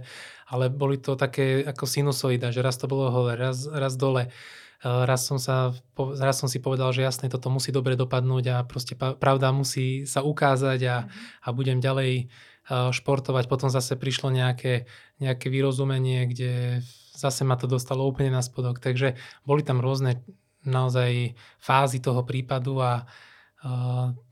ale 0.47 0.71
boli 0.71 0.99
to 0.99 1.19
také 1.19 1.63
ako 1.63 1.87
sinusoida, 1.87 2.51
že 2.51 2.63
raz 2.63 2.79
to 2.79 2.87
bolo 2.87 3.11
hole, 3.11 3.35
raz, 3.35 3.67
raz 3.67 3.95
dole. 3.95 4.31
Uh, 4.79 5.03
raz 5.03 5.27
som, 5.27 5.35
sa, 5.35 5.75
raz 5.99 6.39
som 6.39 6.47
si 6.47 6.63
povedal, 6.63 6.95
že 6.95 7.03
jasne, 7.03 7.27
toto 7.27 7.51
musí 7.51 7.75
dobre 7.75 7.99
dopadnúť 7.99 8.45
a 8.47 8.55
proste 8.63 8.95
pravda 8.95 9.51
musí 9.51 10.07
sa 10.07 10.23
ukázať 10.23 10.79
a, 10.87 10.97
a 11.43 11.47
budem 11.51 11.83
ďalej 11.83 12.31
športovať. 12.69 13.49
Potom 13.49 13.73
zase 13.73 13.97
prišlo 13.97 14.29
nejaké, 14.29 14.85
nejaké 15.17 15.49
vyrozumenie, 15.49 16.29
kde 16.29 16.85
zase 17.17 17.43
ma 17.43 17.57
to 17.57 17.65
dostalo 17.65 18.05
úplne 18.05 18.29
na 18.29 18.45
spodok. 18.45 18.79
Takže 18.79 19.17
boli 19.43 19.65
tam 19.65 19.81
rôzne 19.81 20.21
naozaj 20.63 21.33
fázy 21.59 21.99
toho 21.99 22.21
prípadu 22.23 22.79
a 22.79 23.09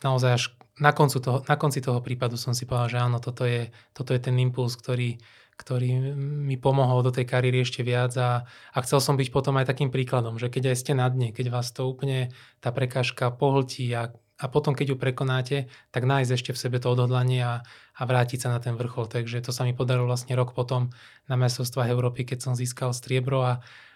naozaj 0.04 0.32
až 0.32 0.44
na, 0.80 0.94
koncu 0.94 1.18
toho, 1.20 1.38
na 1.44 1.56
konci 1.60 1.82
toho 1.82 2.00
prípadu 2.00 2.38
som 2.38 2.54
si 2.54 2.64
povedal, 2.64 2.88
že 2.88 3.00
áno, 3.02 3.18
toto 3.20 3.44
je, 3.44 3.74
toto 3.92 4.14
je 4.14 4.22
ten 4.22 4.38
impuls, 4.38 4.78
ktorý, 4.78 5.18
ktorý 5.58 6.14
mi 6.22 6.56
pomohol 6.56 7.02
do 7.02 7.12
tej 7.12 7.26
kariéry 7.26 7.66
ešte 7.66 7.82
viac 7.82 8.14
a, 8.16 8.46
a 8.48 8.78
chcel 8.86 9.02
som 9.02 9.18
byť 9.18 9.34
potom 9.34 9.58
aj 9.58 9.68
takým 9.68 9.90
príkladom, 9.90 10.38
že 10.38 10.54
keď 10.54 10.72
aj 10.72 10.78
ste 10.78 10.94
na 10.94 11.10
dne, 11.10 11.34
keď 11.34 11.50
vás 11.50 11.74
to 11.74 11.90
úplne 11.90 12.32
tá 12.62 12.70
prekážka 12.70 13.34
pohltí 13.34 13.90
a 13.98 14.14
a 14.38 14.46
potom, 14.46 14.78
keď 14.78 14.94
ju 14.94 14.98
prekonáte, 15.02 15.58
tak 15.90 16.06
nájsť 16.06 16.32
ešte 16.38 16.52
v 16.54 16.62
sebe 16.62 16.78
to 16.78 16.94
odhodlanie 16.94 17.42
a, 17.42 17.66
a 17.98 18.02
vrátiť 18.06 18.46
sa 18.46 18.50
na 18.54 18.62
ten 18.62 18.78
vrchol. 18.78 19.10
Takže 19.10 19.42
to 19.42 19.50
sa 19.50 19.66
mi 19.66 19.74
podarilo 19.74 20.06
vlastne 20.06 20.38
rok 20.38 20.54
potom 20.54 20.94
na 21.26 21.36
mestovstvách 21.42 21.90
Európy, 21.90 22.22
keď 22.22 22.46
som 22.46 22.54
získal 22.54 22.94
striebro 22.94 23.42
a, 23.42 23.54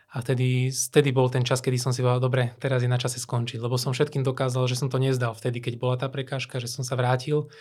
a 0.09 0.15
vtedy, 0.17 0.73
vtedy 0.73 1.13
bol 1.13 1.29
ten 1.29 1.45
čas, 1.45 1.61
kedy 1.61 1.77
som 1.77 1.93
si 1.93 2.01
povedal, 2.01 2.25
dobre, 2.25 2.43
teraz 2.57 2.81
je 2.81 2.89
na 2.89 2.97
čase 2.97 3.21
skončiť, 3.21 3.61
lebo 3.61 3.77
som 3.77 3.93
všetkým 3.93 4.25
dokázal, 4.25 4.65
že 4.65 4.81
som 4.81 4.89
to 4.89 4.97
nezdal 4.97 5.37
vtedy, 5.37 5.61
keď 5.61 5.77
bola 5.77 5.95
tá 6.01 6.09
prekážka, 6.09 6.57
že 6.57 6.65
som 6.65 6.81
sa 6.81 6.97
vrátil, 6.97 7.53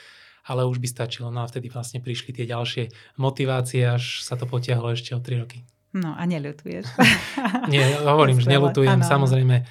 ale 0.48 0.64
už 0.64 0.80
by 0.80 0.88
stačilo. 0.88 1.28
No 1.28 1.44
a 1.44 1.50
vtedy 1.52 1.68
vlastne 1.68 2.00
prišli 2.00 2.32
tie 2.32 2.48
ďalšie 2.48 2.96
motivácie, 3.20 3.84
až 3.84 4.24
sa 4.24 4.40
to 4.40 4.48
potiahlo 4.48 4.96
ešte 4.96 5.12
o 5.12 5.20
3 5.20 5.36
roky. 5.44 5.68
No 5.92 6.16
a 6.16 6.24
neľutuješ. 6.24 6.96
Nie, 7.72 8.00
hovorím, 8.08 8.40
že 8.40 8.48
neľutujem, 8.48 9.04
samozrejme 9.04 9.68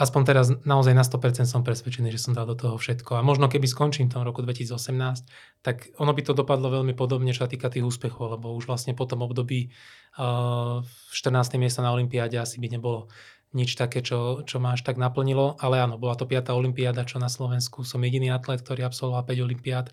aspoň 0.00 0.22
teraz 0.24 0.48
naozaj 0.64 0.96
na 0.96 1.04
100% 1.04 1.44
som 1.44 1.60
presvedčený, 1.60 2.08
že 2.08 2.22
som 2.24 2.32
dal 2.32 2.48
do 2.48 2.56
toho 2.56 2.80
všetko. 2.80 3.20
A 3.20 3.26
možno 3.26 3.52
keby 3.52 3.68
skončím 3.68 4.08
v 4.08 4.16
tom 4.16 4.24
roku 4.24 4.40
2018, 4.40 5.28
tak 5.60 5.92
ono 6.00 6.16
by 6.16 6.22
to 6.24 6.32
dopadlo 6.32 6.72
veľmi 6.72 6.96
podobne, 6.96 7.36
čo 7.36 7.44
sa 7.44 7.50
týka 7.52 7.68
tých 7.68 7.84
úspechov, 7.84 8.40
lebo 8.40 8.56
už 8.56 8.64
vlastne 8.64 8.96
po 8.96 9.04
tom 9.04 9.20
období 9.20 9.68
uh, 10.16 10.80
14. 11.12 11.60
miesta 11.60 11.84
na 11.84 11.92
Olympiáde 11.92 12.40
asi 12.40 12.56
by 12.56 12.80
nebolo 12.80 13.12
nič 13.52 13.76
také, 13.76 14.00
čo, 14.00 14.40
čo 14.48 14.56
ma 14.56 14.72
až 14.72 14.88
tak 14.88 14.96
naplnilo. 14.96 15.60
Ale 15.60 15.84
áno, 15.84 16.00
bola 16.00 16.16
to 16.16 16.24
5. 16.24 16.56
Olympiáda, 16.56 17.04
čo 17.04 17.20
na 17.20 17.28
Slovensku 17.28 17.84
som 17.84 18.00
jediný 18.00 18.32
atlet, 18.32 18.64
ktorý 18.64 18.88
absolvoval 18.88 19.28
5 19.28 19.46
Olympiád 19.52 19.92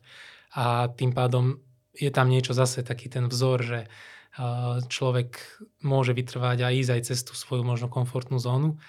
a 0.56 0.88
tým 0.88 1.12
pádom 1.12 1.60
je 1.94 2.10
tam 2.10 2.32
niečo 2.32 2.56
zase 2.56 2.82
taký 2.82 3.12
ten 3.12 3.30
vzor, 3.30 3.60
že 3.62 3.80
človek 4.90 5.38
môže 5.86 6.18
vytrvať 6.18 6.58
a 6.66 6.74
ísť 6.74 6.90
aj 6.90 7.02
cez 7.06 7.20
tú 7.22 7.38
svoju 7.38 7.62
možno 7.62 7.86
komfortnú 7.86 8.42
zónu 8.42 8.82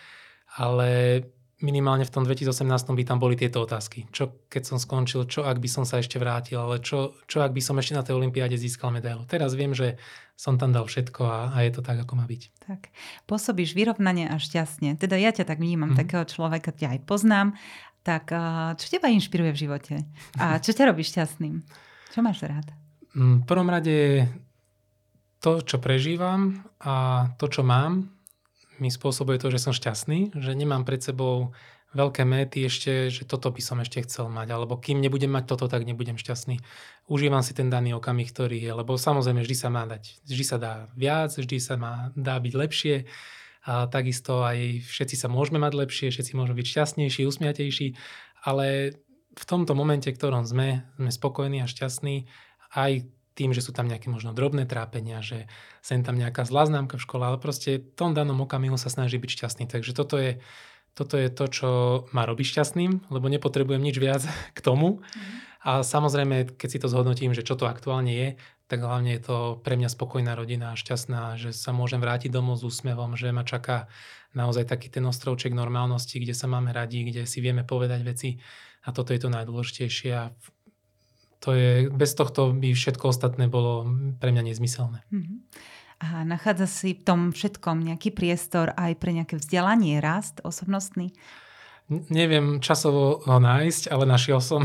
ale 0.55 1.23
minimálne 1.65 2.05
v 2.05 2.13
tom 2.13 2.29
2018 2.29 2.93
by 2.93 3.05
tam 3.09 3.17
boli 3.17 3.39
tieto 3.41 3.65
otázky. 3.65 4.05
Čo 4.13 4.45
keď 4.53 4.63
som 4.69 4.77
skončil, 4.77 5.25
čo 5.25 5.49
ak 5.49 5.57
by 5.63 5.69
som 5.71 5.85
sa 5.89 6.03
ešte 6.03 6.21
vrátil, 6.21 6.61
ale 6.61 6.85
čo, 6.85 7.17
čo 7.25 7.41
ak 7.41 7.57
by 7.57 7.63
som 7.65 7.81
ešte 7.81 7.97
na 7.97 8.05
tej 8.05 8.21
olympiáde 8.21 8.59
získal 8.59 8.93
medailu. 8.93 9.25
Teraz 9.25 9.57
viem, 9.57 9.73
že 9.73 9.97
som 10.37 10.61
tam 10.61 10.75
dal 10.75 10.85
všetko 10.85 11.23
a, 11.25 11.39
a 11.55 11.65
je 11.65 11.73
to 11.73 11.81
tak, 11.81 12.05
ako 12.05 12.21
má 12.21 12.29
byť. 12.29 12.43
Tak, 12.69 12.91
pôsobíš 13.25 13.73
vyrovnanie 13.73 14.29
a 14.29 14.37
šťastne. 14.37 14.99
Teda 15.01 15.17
ja 15.17 15.33
ťa 15.33 15.47
tak 15.47 15.63
vnímam, 15.63 15.95
mm-hmm. 15.95 16.03
takého 16.05 16.25
človeka 16.27 16.75
ťa 16.75 16.99
aj 16.99 17.01
poznám. 17.07 17.49
Tak 18.05 18.29
čo 18.77 18.87
teba 18.93 19.09
inšpiruje 19.09 19.51
v 19.57 19.61
živote? 19.65 19.95
A 20.37 20.61
čo 20.61 20.77
ťa 20.77 20.93
robí 20.93 21.01
šťastným? 21.01 21.65
Čo 22.13 22.21
máš 22.21 22.45
rád? 22.45 22.69
Mm, 23.17 23.43
v 23.43 23.45
prvom 23.49 23.69
rade 23.73 24.29
to, 25.41 25.65
čo 25.65 25.81
prežívam 25.81 26.61
a 26.85 27.27
to, 27.41 27.49
čo 27.49 27.65
mám, 27.65 28.13
mi 28.79 28.91
spôsobuje 28.91 29.39
to, 29.39 29.51
že 29.51 29.63
som 29.63 29.73
šťastný, 29.75 30.35
že 30.35 30.53
nemám 30.55 30.87
pred 30.87 31.03
sebou 31.03 31.55
veľké 31.95 32.27
méty 32.27 32.67
ešte, 32.67 33.09
že 33.09 33.23
toto 33.23 33.55
by 33.55 33.63
som 33.63 33.79
ešte 33.79 34.03
chcel 34.03 34.27
mať, 34.27 34.51
alebo 34.51 34.75
kým 34.77 34.99
nebudem 34.99 35.31
mať 35.31 35.55
toto, 35.55 35.71
tak 35.71 35.87
nebudem 35.87 36.19
šťastný. 36.19 36.59
Užívam 37.07 37.41
si 37.47 37.55
ten 37.55 37.71
daný 37.71 37.95
okamih, 37.95 38.27
ktorý 38.35 38.59
je, 38.59 38.73
lebo 38.75 38.99
samozrejme 38.99 39.47
vždy 39.47 39.57
sa 39.57 39.71
má 39.71 39.87
dať, 39.87 40.27
vždy 40.27 40.45
sa 40.45 40.57
dá 40.59 40.75
viac, 40.99 41.31
vždy 41.31 41.57
sa 41.63 41.79
má 41.79 42.11
dá 42.19 42.35
byť 42.43 42.55
lepšie 42.59 42.97
a 43.65 43.87
takisto 43.87 44.43
aj 44.43 44.85
všetci 44.85 45.17
sa 45.17 45.31
môžeme 45.31 45.63
mať 45.63 45.73
lepšie, 45.73 46.13
všetci 46.13 46.35
môžeme 46.35 46.59
byť 46.59 46.67
šťastnejší, 46.69 47.23
usmiatejší, 47.25 47.87
ale 48.45 48.99
v 49.35 49.45
tomto 49.47 49.73
momente, 49.79 50.11
v 50.11 50.19
ktorom 50.19 50.45
sme, 50.45 50.85
sme 50.99 51.11
spokojní 51.11 51.63
a 51.63 51.71
šťastní, 51.71 52.27
aj 52.75 53.07
tým, 53.35 53.51
že 53.51 53.61
sú 53.61 53.75
tam 53.75 53.91
nejaké 53.91 54.07
možno 54.07 54.31
drobné 54.31 54.65
trápenia, 54.65 55.19
že 55.21 55.51
sem 55.83 56.07
tam 56.07 56.15
nejaká 56.15 56.47
zlá 56.47 56.71
známka 56.71 56.97
v 56.97 57.05
škole, 57.05 57.23
ale 57.27 57.39
proste 57.43 57.83
v 57.83 57.95
tom 57.99 58.15
danom 58.15 58.39
okamihu 58.43 58.79
sa 58.79 58.89
snaží 58.89 59.19
byť 59.19 59.31
šťastný. 59.31 59.65
Takže 59.67 59.91
toto 59.91 60.17
je, 60.17 60.39
toto 60.95 61.19
je 61.19 61.29
to, 61.29 61.45
čo 61.51 61.69
ma 62.15 62.25
robí 62.25 62.47
šťastným, 62.47 63.11
lebo 63.11 63.27
nepotrebujem 63.27 63.83
nič 63.83 63.99
viac 63.99 64.23
k 64.57 64.61
tomu. 64.63 65.03
Mm. 65.03 65.55
A 65.65 65.81
samozrejme, 65.81 66.61
keď 66.61 66.69
si 66.69 66.79
to 66.79 66.93
zhodnotím, 66.93 67.33
že 67.33 67.43
čo 67.43 67.57
to 67.57 67.65
aktuálne 67.65 68.13
je, 68.13 68.29
tak 68.69 68.81
hlavne 68.81 69.17
je 69.17 69.23
to 69.25 69.37
pre 69.61 69.77
mňa 69.77 69.93
spokojná 69.93 70.33
rodina, 70.37 70.77
šťastná, 70.77 71.37
že 71.37 71.53
sa 71.53 71.73
môžem 71.73 72.01
vrátiť 72.01 72.33
domov 72.33 72.61
s 72.61 72.69
úsmevom, 72.69 73.17
že 73.17 73.33
ma 73.33 73.45
čaká 73.45 73.89
naozaj 74.37 74.69
taký 74.69 74.89
ten 74.93 75.05
ostrovček 75.05 75.53
normálnosti, 75.57 76.21
kde 76.21 76.37
sa 76.37 76.49
máme 76.49 76.73
radi, 76.73 77.05
kde 77.09 77.25
si 77.25 77.45
vieme 77.45 77.65
povedať 77.65 78.01
veci 78.05 78.31
a 78.85 78.93
toto 78.93 79.13
je 79.13 79.21
to 79.21 79.33
najdôležitejšie 79.33 80.11
a 80.13 80.33
to 81.45 81.53
je, 81.53 81.93
bez 81.93 82.17
tohto 82.17 82.57
by 82.57 82.73
všetko 82.73 83.13
ostatné 83.13 83.53
bolo 83.53 83.85
pre 84.17 84.33
mňa 84.33 84.49
nezmyselné. 84.49 85.05
Mm-hmm. 85.13 85.39
A 86.01 86.25
nachádza 86.25 86.65
si 86.65 86.97
v 86.97 87.05
tom 87.05 87.21
všetkom 87.31 87.85
nejaký 87.85 88.17
priestor 88.17 88.73
aj 88.73 88.97
pre 88.97 89.13
nejaké 89.13 89.37
vzdelanie, 89.37 90.01
rast 90.01 90.41
osobnostný? 90.41 91.13
Neviem 91.93 92.65
časovo 92.65 93.21
ho 93.29 93.37
nájsť, 93.45 93.93
ale 93.93 94.09
našiel 94.09 94.41
som. 94.41 94.65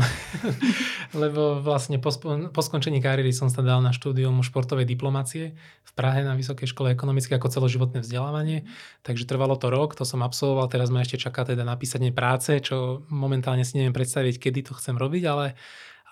Lebo 1.22 1.60
vlastne 1.60 2.00
po, 2.00 2.08
po 2.48 2.62
skončení 2.64 3.04
kariéry 3.04 3.28
som 3.28 3.52
sa 3.52 3.60
dal 3.60 3.84
na 3.84 3.92
štúdium 3.92 4.40
športovej 4.40 4.88
diplomácie 4.88 5.52
v 5.84 5.92
Prahe 5.92 6.24
na 6.24 6.32
Vysokej 6.32 6.72
škole 6.72 6.96
ekonomické 6.96 7.36
ako 7.36 7.52
celoživotné 7.52 8.00
vzdelávanie. 8.00 8.64
Takže 9.04 9.28
trvalo 9.28 9.60
to 9.60 9.68
rok, 9.68 10.00
to 10.00 10.08
som 10.08 10.24
absolvoval. 10.24 10.72
Teraz 10.72 10.88
ma 10.88 11.04
ešte 11.04 11.20
čaká 11.20 11.44
teda 11.44 11.60
napísanie 11.60 12.08
práce, 12.08 12.56
čo 12.64 13.04
momentálne 13.12 13.68
si 13.68 13.76
neviem 13.76 13.92
predstaviť, 13.92 14.40
kedy 14.40 14.72
to 14.72 14.72
chcem 14.80 14.96
robiť, 14.96 15.22
ale, 15.28 15.60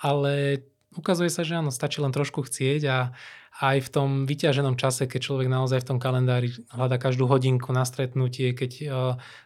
ale 0.02 0.64
ukazuje 0.98 1.30
sa, 1.30 1.46
že 1.46 1.58
áno, 1.58 1.70
stačí 1.70 2.02
len 2.02 2.14
trošku 2.14 2.46
chcieť 2.46 2.82
a 2.88 2.98
aj 3.58 3.76
v 3.82 3.88
tom 3.90 4.10
vyťaženom 4.22 4.78
čase, 4.78 5.10
keď 5.10 5.18
človek 5.18 5.50
naozaj 5.50 5.82
v 5.82 5.88
tom 5.94 5.98
kalendári 5.98 6.54
hľada 6.70 6.94
každú 6.94 7.26
hodinku 7.26 7.74
na 7.74 7.82
stretnutie, 7.82 8.54
keď 8.54 8.72
uh, 8.86 8.90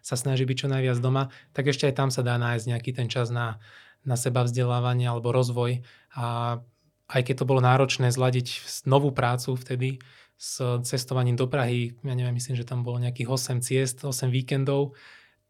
sa 0.05 0.15
snaží 0.21 0.45
byť 0.45 0.57
čo 0.57 0.69
najviac 0.69 1.01
doma, 1.01 1.33
tak 1.57 1.73
ešte 1.73 1.89
aj 1.89 1.97
tam 1.97 2.09
sa 2.13 2.21
dá 2.21 2.37
nájsť 2.37 2.65
nejaký 2.77 2.91
ten 2.93 3.09
čas 3.09 3.33
na, 3.33 3.57
na 4.05 4.21
seba 4.21 4.45
vzdelávanie 4.45 5.09
alebo 5.09 5.33
rozvoj. 5.33 5.81
A 6.13 6.61
aj 7.09 7.23
keď 7.25 7.35
to 7.41 7.49
bolo 7.49 7.65
náročné 7.65 8.13
zladiť 8.13 8.61
novú 8.85 9.17
prácu 9.17 9.57
vtedy 9.57 10.05
s 10.37 10.61
cestovaním 10.85 11.41
do 11.41 11.49
Prahy, 11.49 11.97
ja 12.05 12.13
neviem, 12.13 12.37
myslím, 12.37 12.61
že 12.61 12.69
tam 12.69 12.85
bolo 12.85 13.01
nejakých 13.01 13.33
8 13.33 13.65
ciest, 13.65 14.05
8 14.05 14.29
víkendov, 14.29 14.93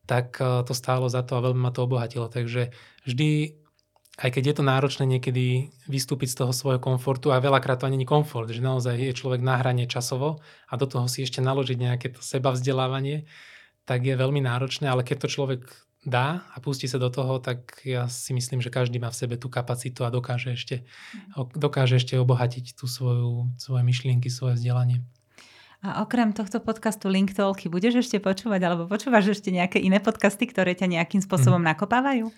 tak 0.06 0.38
uh, 0.38 0.62
to 0.62 0.70
stálo 0.70 1.10
za 1.10 1.26
to 1.26 1.34
a 1.34 1.44
veľmi 1.50 1.58
ma 1.58 1.74
to 1.74 1.82
obohatilo. 1.82 2.30
Takže 2.30 2.70
vždy 3.10 3.61
aj 4.22 4.30
keď 4.30 4.42
je 4.46 4.54
to 4.54 4.64
náročné 4.64 5.04
niekedy 5.04 5.74
vystúpiť 5.90 6.30
z 6.30 6.36
toho 6.46 6.52
svojho 6.54 6.78
komfortu 6.78 7.34
a 7.34 7.42
veľakrát 7.42 7.82
to 7.82 7.90
ani 7.90 7.98
nie 7.98 8.06
komfort, 8.06 8.46
že 8.46 8.62
naozaj 8.62 8.94
je 8.94 9.18
človek 9.18 9.42
na 9.42 9.58
hrane 9.58 9.90
časovo 9.90 10.38
a 10.70 10.74
do 10.78 10.86
toho 10.86 11.10
si 11.10 11.26
ešte 11.26 11.42
naložiť 11.42 11.74
nejaké 11.74 12.14
to 12.14 12.22
seba 12.22 12.54
vzdelávanie, 12.54 13.26
tak 13.82 14.06
je 14.06 14.14
veľmi 14.14 14.38
náročné, 14.38 14.86
ale 14.86 15.02
keď 15.02 15.26
to 15.26 15.28
človek 15.34 15.66
dá 16.06 16.46
a 16.54 16.56
pustí 16.62 16.86
sa 16.86 17.02
do 17.02 17.10
toho, 17.10 17.42
tak 17.42 17.82
ja 17.82 18.06
si 18.06 18.30
myslím, 18.30 18.62
že 18.62 18.70
každý 18.70 19.02
má 19.02 19.10
v 19.10 19.18
sebe 19.26 19.34
tú 19.34 19.50
kapacitu 19.50 20.06
a 20.06 20.14
dokáže 20.14 20.54
ešte, 20.54 20.86
mhm. 21.34 21.58
dokáže 21.58 21.98
ešte 21.98 22.14
obohatiť 22.14 22.78
tú 22.78 22.86
svoju, 22.86 23.58
svoje 23.58 23.82
myšlienky, 23.82 24.30
svoje 24.30 24.54
vzdelanie. 24.54 25.02
A 25.82 25.98
okrem 26.06 26.30
tohto 26.30 26.62
podcastu 26.62 27.10
Link 27.10 27.34
Talky 27.34 27.66
budeš 27.66 28.06
ešte 28.06 28.22
počúvať 28.22 28.60
alebo 28.62 28.86
počúvaš 28.86 29.34
ešte 29.34 29.50
nejaké 29.50 29.82
iné 29.82 29.98
podcasty, 29.98 30.46
ktoré 30.46 30.78
ťa 30.78 30.86
nejakým 30.86 31.18
spôsobom 31.18 31.58
mm. 31.58 31.74
nakopávajú? 31.74 32.30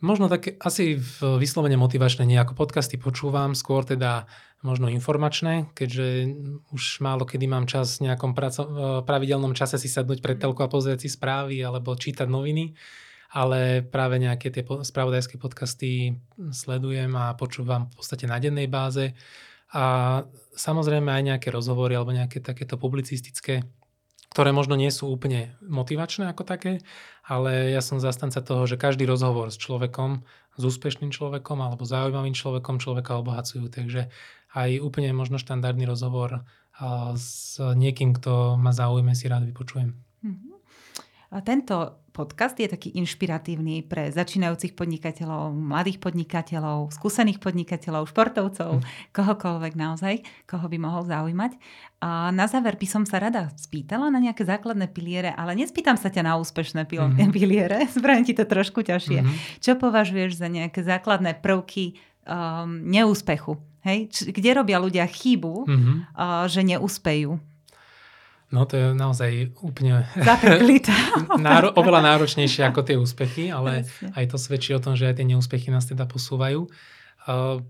Možno 0.00 0.32
také 0.32 0.56
asi 0.56 0.96
v 0.96 1.36
vyslovene 1.36 1.76
motivačné 1.76 2.24
nejako 2.24 2.56
podcasty 2.56 2.96
počúvam, 2.96 3.52
skôr 3.52 3.84
teda 3.84 4.24
možno 4.64 4.88
informačné, 4.88 5.68
keďže 5.76 6.36
už 6.72 7.04
málo 7.04 7.28
kedy 7.28 7.44
mám 7.44 7.68
čas 7.68 8.00
v 8.00 8.08
nejakom 8.08 8.32
praco- 8.32 9.04
pravidelnom 9.04 9.52
čase 9.52 9.76
si 9.76 9.92
sadnúť 9.92 10.24
pred 10.24 10.40
telku 10.40 10.64
a 10.64 10.72
pozrieť 10.72 11.04
si 11.04 11.12
správy 11.12 11.60
alebo 11.60 11.92
čítať 11.92 12.24
noviny, 12.28 12.72
ale 13.36 13.84
práve 13.84 14.16
nejaké 14.16 14.48
tie 14.48 14.64
spravodajské 14.64 15.36
podcasty 15.36 16.16
sledujem 16.48 17.12
a 17.16 17.36
počúvam 17.36 17.92
v 17.92 17.94
podstate 18.00 18.24
na 18.24 18.40
dennej 18.40 18.72
báze. 18.72 19.12
A 19.76 20.18
samozrejme 20.56 21.12
aj 21.12 21.22
nejaké 21.36 21.48
rozhovory 21.52 21.94
alebo 21.94 22.16
nejaké 22.16 22.40
takéto 22.40 22.80
publicistické 22.80 23.68
ktoré 24.30 24.54
možno 24.54 24.78
nie 24.78 24.90
sú 24.94 25.10
úplne 25.10 25.58
motivačné 25.62 26.30
ako 26.30 26.46
také, 26.46 26.78
ale 27.26 27.74
ja 27.74 27.82
som 27.82 27.98
zastanca 27.98 28.38
toho, 28.38 28.62
že 28.66 28.78
každý 28.78 29.02
rozhovor 29.06 29.50
s 29.50 29.58
človekom, 29.58 30.22
s 30.54 30.62
úspešným 30.62 31.10
človekom 31.10 31.58
alebo 31.58 31.82
zaujímavým 31.82 32.34
človekom 32.34 32.78
človeka 32.78 33.18
obohacujú. 33.18 33.66
Takže 33.70 34.10
aj 34.54 34.70
úplne 34.82 35.10
možno 35.14 35.38
štandardný 35.38 35.86
rozhovor 35.86 36.46
s 37.18 37.58
niekým, 37.58 38.14
kto 38.16 38.54
ma 38.56 38.70
zaujíme, 38.70 39.14
si 39.14 39.26
rád 39.26 39.46
vypočujem. 39.50 39.94
Mm-hmm. 40.24 40.49
A 41.30 41.38
tento 41.46 42.02
podcast 42.10 42.58
je 42.58 42.66
taký 42.66 42.90
inšpiratívny 42.98 43.86
pre 43.86 44.10
začínajúcich 44.10 44.74
podnikateľov, 44.74 45.54
mladých 45.54 46.02
podnikateľov, 46.02 46.90
skúsených 46.90 47.38
podnikateľov, 47.38 48.10
športovcov, 48.10 48.82
mm. 48.82 49.14
kohokoľvek 49.14 49.74
naozaj, 49.78 50.14
koho 50.44 50.66
by 50.66 50.78
mohol 50.82 51.06
zaujímať. 51.06 51.54
A 52.02 52.34
na 52.34 52.50
záver 52.50 52.74
by 52.74 52.86
som 52.90 53.06
sa 53.06 53.22
rada 53.22 53.54
spýtala 53.54 54.10
na 54.10 54.18
nejaké 54.18 54.42
základné 54.42 54.90
piliere, 54.90 55.30
ale 55.38 55.54
nespýtam 55.54 55.94
sa 55.94 56.10
ťa 56.10 56.26
na 56.26 56.34
úspešné 56.34 56.90
pil- 56.90 57.08
mm-hmm. 57.14 57.30
piliere, 57.36 57.78
spravím 57.86 58.26
ti 58.26 58.34
to 58.34 58.42
trošku 58.42 58.82
ťažšie. 58.82 59.22
Mm-hmm. 59.22 59.62
Čo 59.62 59.78
považuješ 59.78 60.34
za 60.34 60.50
nejaké 60.50 60.82
základné 60.82 61.38
prvky 61.38 61.94
um, 62.26 62.90
neúspechu? 62.90 63.54
Hej? 63.86 64.10
Č- 64.10 64.28
kde 64.34 64.50
robia 64.58 64.82
ľudia 64.82 65.06
chybu, 65.06 65.54
mm-hmm. 65.62 65.96
uh, 66.18 66.44
že 66.50 66.66
neúspejú? 66.66 67.38
No 68.50 68.66
to 68.66 68.74
je 68.74 68.86
naozaj 68.98 69.54
úplne 69.62 70.02
náro, 71.38 71.70
oveľa 71.70 72.02
náročnejšie 72.02 72.66
ako 72.66 72.82
tie 72.82 72.98
úspechy, 72.98 73.44
ale 73.54 73.86
Jasne. 73.86 74.10
aj 74.18 74.24
to 74.26 74.36
svedčí 74.42 74.70
o 74.74 74.82
tom, 74.82 74.98
že 74.98 75.06
aj 75.06 75.22
tie 75.22 75.26
neúspechy 75.30 75.70
nás 75.70 75.86
teda 75.86 76.02
posúvajú. 76.10 76.66
Uh, 77.30 77.62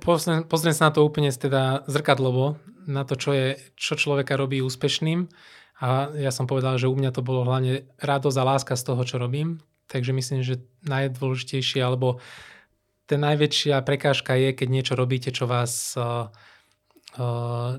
pozriem, 0.00 0.48
pozriem 0.48 0.72
sa 0.72 0.88
na 0.88 0.92
to 0.96 1.04
úplne 1.04 1.28
teda 1.28 1.84
zrkadlovo, 1.84 2.56
na 2.88 3.04
to, 3.04 3.16
čo, 3.16 3.36
je, 3.36 3.60
čo 3.76 3.96
človeka 3.96 4.40
robí 4.40 4.64
úspešným. 4.64 5.28
A 5.84 6.08
ja 6.16 6.32
som 6.32 6.48
povedal, 6.48 6.80
že 6.80 6.88
u 6.88 6.96
mňa 6.96 7.12
to 7.12 7.20
bolo 7.20 7.44
hlavne 7.44 7.84
radosť 8.00 8.38
a 8.40 8.48
láska 8.56 8.74
z 8.78 8.84
toho, 8.88 9.02
čo 9.04 9.20
robím. 9.20 9.60
Takže 9.92 10.16
myslím, 10.16 10.40
že 10.40 10.64
najdôležitejšie 10.88 11.84
alebo 11.84 12.24
tá 13.04 13.20
najväčšia 13.20 13.84
prekážka 13.84 14.32
je, 14.32 14.56
keď 14.56 14.68
niečo 14.72 14.94
robíte, 14.96 15.28
čo 15.28 15.44
vás 15.44 15.92
uh, 16.00 16.32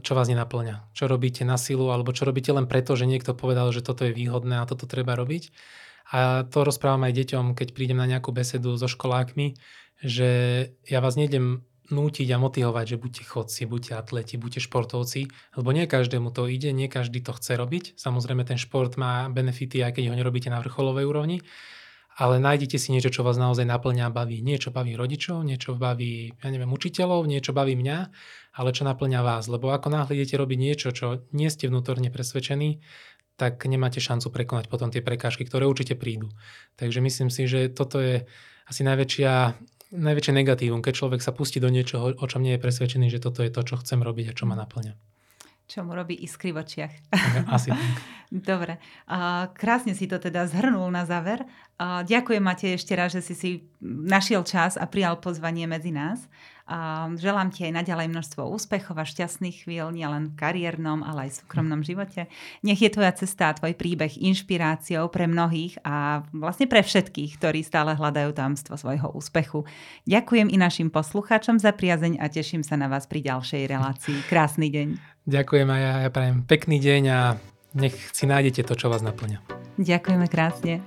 čo 0.02 0.12
vás 0.16 0.28
nenaplňa. 0.32 0.96
Čo 0.96 1.12
robíte 1.12 1.44
na 1.44 1.60
silu, 1.60 1.92
alebo 1.92 2.16
čo 2.16 2.24
robíte 2.24 2.56
len 2.56 2.66
preto, 2.72 2.96
že 2.96 3.04
niekto 3.04 3.36
povedal, 3.36 3.70
že 3.76 3.84
toto 3.84 4.08
je 4.08 4.16
výhodné 4.16 4.64
a 4.64 4.68
toto 4.68 4.88
treba 4.88 5.14
robiť. 5.20 5.52
A 6.16 6.46
to 6.48 6.64
rozprávam 6.64 7.04
aj 7.10 7.18
deťom, 7.18 7.46
keď 7.58 7.74
prídem 7.76 8.00
na 8.00 8.08
nejakú 8.08 8.32
besedu 8.32 8.78
so 8.80 8.88
školákmi, 8.88 9.58
že 10.00 10.30
ja 10.86 11.00
vás 11.02 11.18
nejdem 11.18 11.66
nútiť 11.86 12.28
a 12.34 12.42
motivovať, 12.42 12.98
že 12.98 13.02
buďte 13.02 13.24
chodci, 13.30 13.62
buďte 13.70 13.94
atleti, 13.94 14.36
buďte 14.42 14.66
športovci, 14.66 15.30
lebo 15.54 15.70
nie 15.70 15.86
každému 15.86 16.34
to 16.34 16.50
ide, 16.50 16.74
nie 16.74 16.90
každý 16.90 17.22
to 17.22 17.34
chce 17.38 17.54
robiť. 17.58 17.94
Samozrejme 17.98 18.42
ten 18.42 18.58
šport 18.58 18.98
má 18.98 19.30
benefity, 19.30 19.86
aj 19.86 19.98
keď 19.98 20.10
ho 20.10 20.18
nerobíte 20.18 20.50
na 20.50 20.62
vrcholovej 20.62 21.06
úrovni, 21.06 21.46
ale 22.16 22.40
nájdete 22.40 22.80
si 22.80 22.96
niečo, 22.96 23.12
čo 23.12 23.28
vás 23.28 23.36
naozaj 23.36 23.68
naplňa 23.68 24.08
a 24.08 24.16
baví. 24.16 24.40
Niečo 24.40 24.72
baví 24.72 24.96
rodičov, 24.96 25.44
niečo 25.44 25.76
baví, 25.76 26.32
ja 26.40 26.48
neviem, 26.48 26.72
učiteľov, 26.72 27.28
niečo 27.28 27.52
baví 27.52 27.76
mňa, 27.76 27.98
ale 28.56 28.70
čo 28.72 28.88
naplňa 28.88 29.20
vás. 29.20 29.52
Lebo 29.52 29.76
ako 29.76 29.92
náhle 29.92 30.16
idete 30.16 30.40
robiť 30.40 30.56
niečo, 30.58 30.88
čo 30.96 31.28
nie 31.36 31.52
ste 31.52 31.68
vnútorne 31.68 32.08
presvedčení, 32.08 32.80
tak 33.36 33.68
nemáte 33.68 34.00
šancu 34.00 34.32
prekonať 34.32 34.72
potom 34.72 34.96
tie 34.96 35.04
prekážky, 35.04 35.44
ktoré 35.44 35.68
určite 35.68 36.00
prídu. 36.00 36.32
Takže 36.80 37.04
myslím 37.04 37.28
si, 37.28 37.52
že 37.52 37.68
toto 37.68 38.00
je 38.00 38.24
asi 38.64 38.82
najväčšia, 38.88 39.60
najväčšie 39.92 40.34
negatívum, 40.40 40.80
keď 40.80 40.94
človek 40.96 41.20
sa 41.20 41.36
pustí 41.36 41.60
do 41.60 41.68
niečoho, 41.68 42.16
o 42.16 42.26
čom 42.32 42.40
nie 42.40 42.56
je 42.56 42.64
presvedčený, 42.64 43.12
že 43.12 43.20
toto 43.20 43.44
je 43.44 43.52
to, 43.52 43.60
čo 43.68 43.76
chcem 43.84 44.00
robiť 44.00 44.32
a 44.32 44.38
čo 44.40 44.48
ma 44.48 44.56
naplňa 44.56 45.15
čo 45.66 45.82
mu 45.82 45.98
robí 45.98 46.14
iskry 46.22 46.54
v 46.54 46.62
očiach. 46.62 46.94
Asi 47.50 47.74
Dobre. 48.32 48.82
A 49.06 49.50
krásne 49.54 49.94
si 49.94 50.10
to 50.10 50.18
teda 50.18 50.50
zhrnul 50.50 50.90
na 50.90 51.06
záver. 51.06 51.46
A 51.78 52.02
ďakujem 52.02 52.42
Matej 52.42 52.78
ešte 52.82 52.98
raz, 52.98 53.14
že 53.14 53.22
si 53.22 53.34
si 53.38 53.50
našiel 53.86 54.42
čas 54.42 54.76
a 54.82 54.90
prijal 54.90 55.22
pozvanie 55.22 55.70
medzi 55.70 55.94
nás. 55.94 56.26
A 56.66 57.06
želám 57.14 57.54
ti 57.54 57.62
aj 57.70 57.86
naďalej 57.86 58.10
množstvo 58.10 58.42
úspechov 58.50 58.98
a 58.98 59.06
šťastných 59.06 59.70
chvíľ, 59.70 59.94
nielen 59.94 60.34
v 60.34 60.38
kariérnom, 60.38 61.06
ale 61.06 61.30
aj 61.30 61.30
v 61.30 61.38
súkromnom 61.46 61.86
živote. 61.86 62.26
Nech 62.66 62.82
je 62.82 62.90
tvoja 62.90 63.14
cesta 63.14 63.54
a 63.54 63.58
tvoj 63.58 63.78
príbeh 63.78 64.18
inšpiráciou 64.18 65.06
pre 65.14 65.30
mnohých 65.30 65.78
a 65.86 66.26
vlastne 66.34 66.66
pre 66.66 66.82
všetkých, 66.82 67.38
ktorí 67.38 67.62
stále 67.62 67.94
hľadajú 67.94 68.34
tamstvo 68.34 68.82
svojho 68.82 69.14
úspechu. 69.14 69.62
Ďakujem 70.10 70.50
i 70.50 70.58
našim 70.58 70.90
poslucháčom 70.90 71.62
za 71.62 71.70
priazeň 71.70 72.18
a 72.18 72.34
teším 72.34 72.66
sa 72.66 72.74
na 72.82 72.90
vás 72.90 73.06
pri 73.06 73.22
ďalšej 73.22 73.62
relácii. 73.70 74.18
Krásny 74.26 74.74
deň. 74.74 74.88
Ďakujem 75.30 75.68
a 75.70 75.78
ja, 75.78 75.94
ja 76.06 76.10
prajem 76.10 76.42
pekný 76.50 76.82
deň 76.82 77.04
a 77.14 77.20
nech 77.78 77.94
si 78.10 78.26
nájdete 78.26 78.66
to, 78.66 78.74
čo 78.74 78.90
vás 78.90 79.06
naplňa. 79.06 79.38
Ďakujeme 79.78 80.26
krásne. 80.26 80.82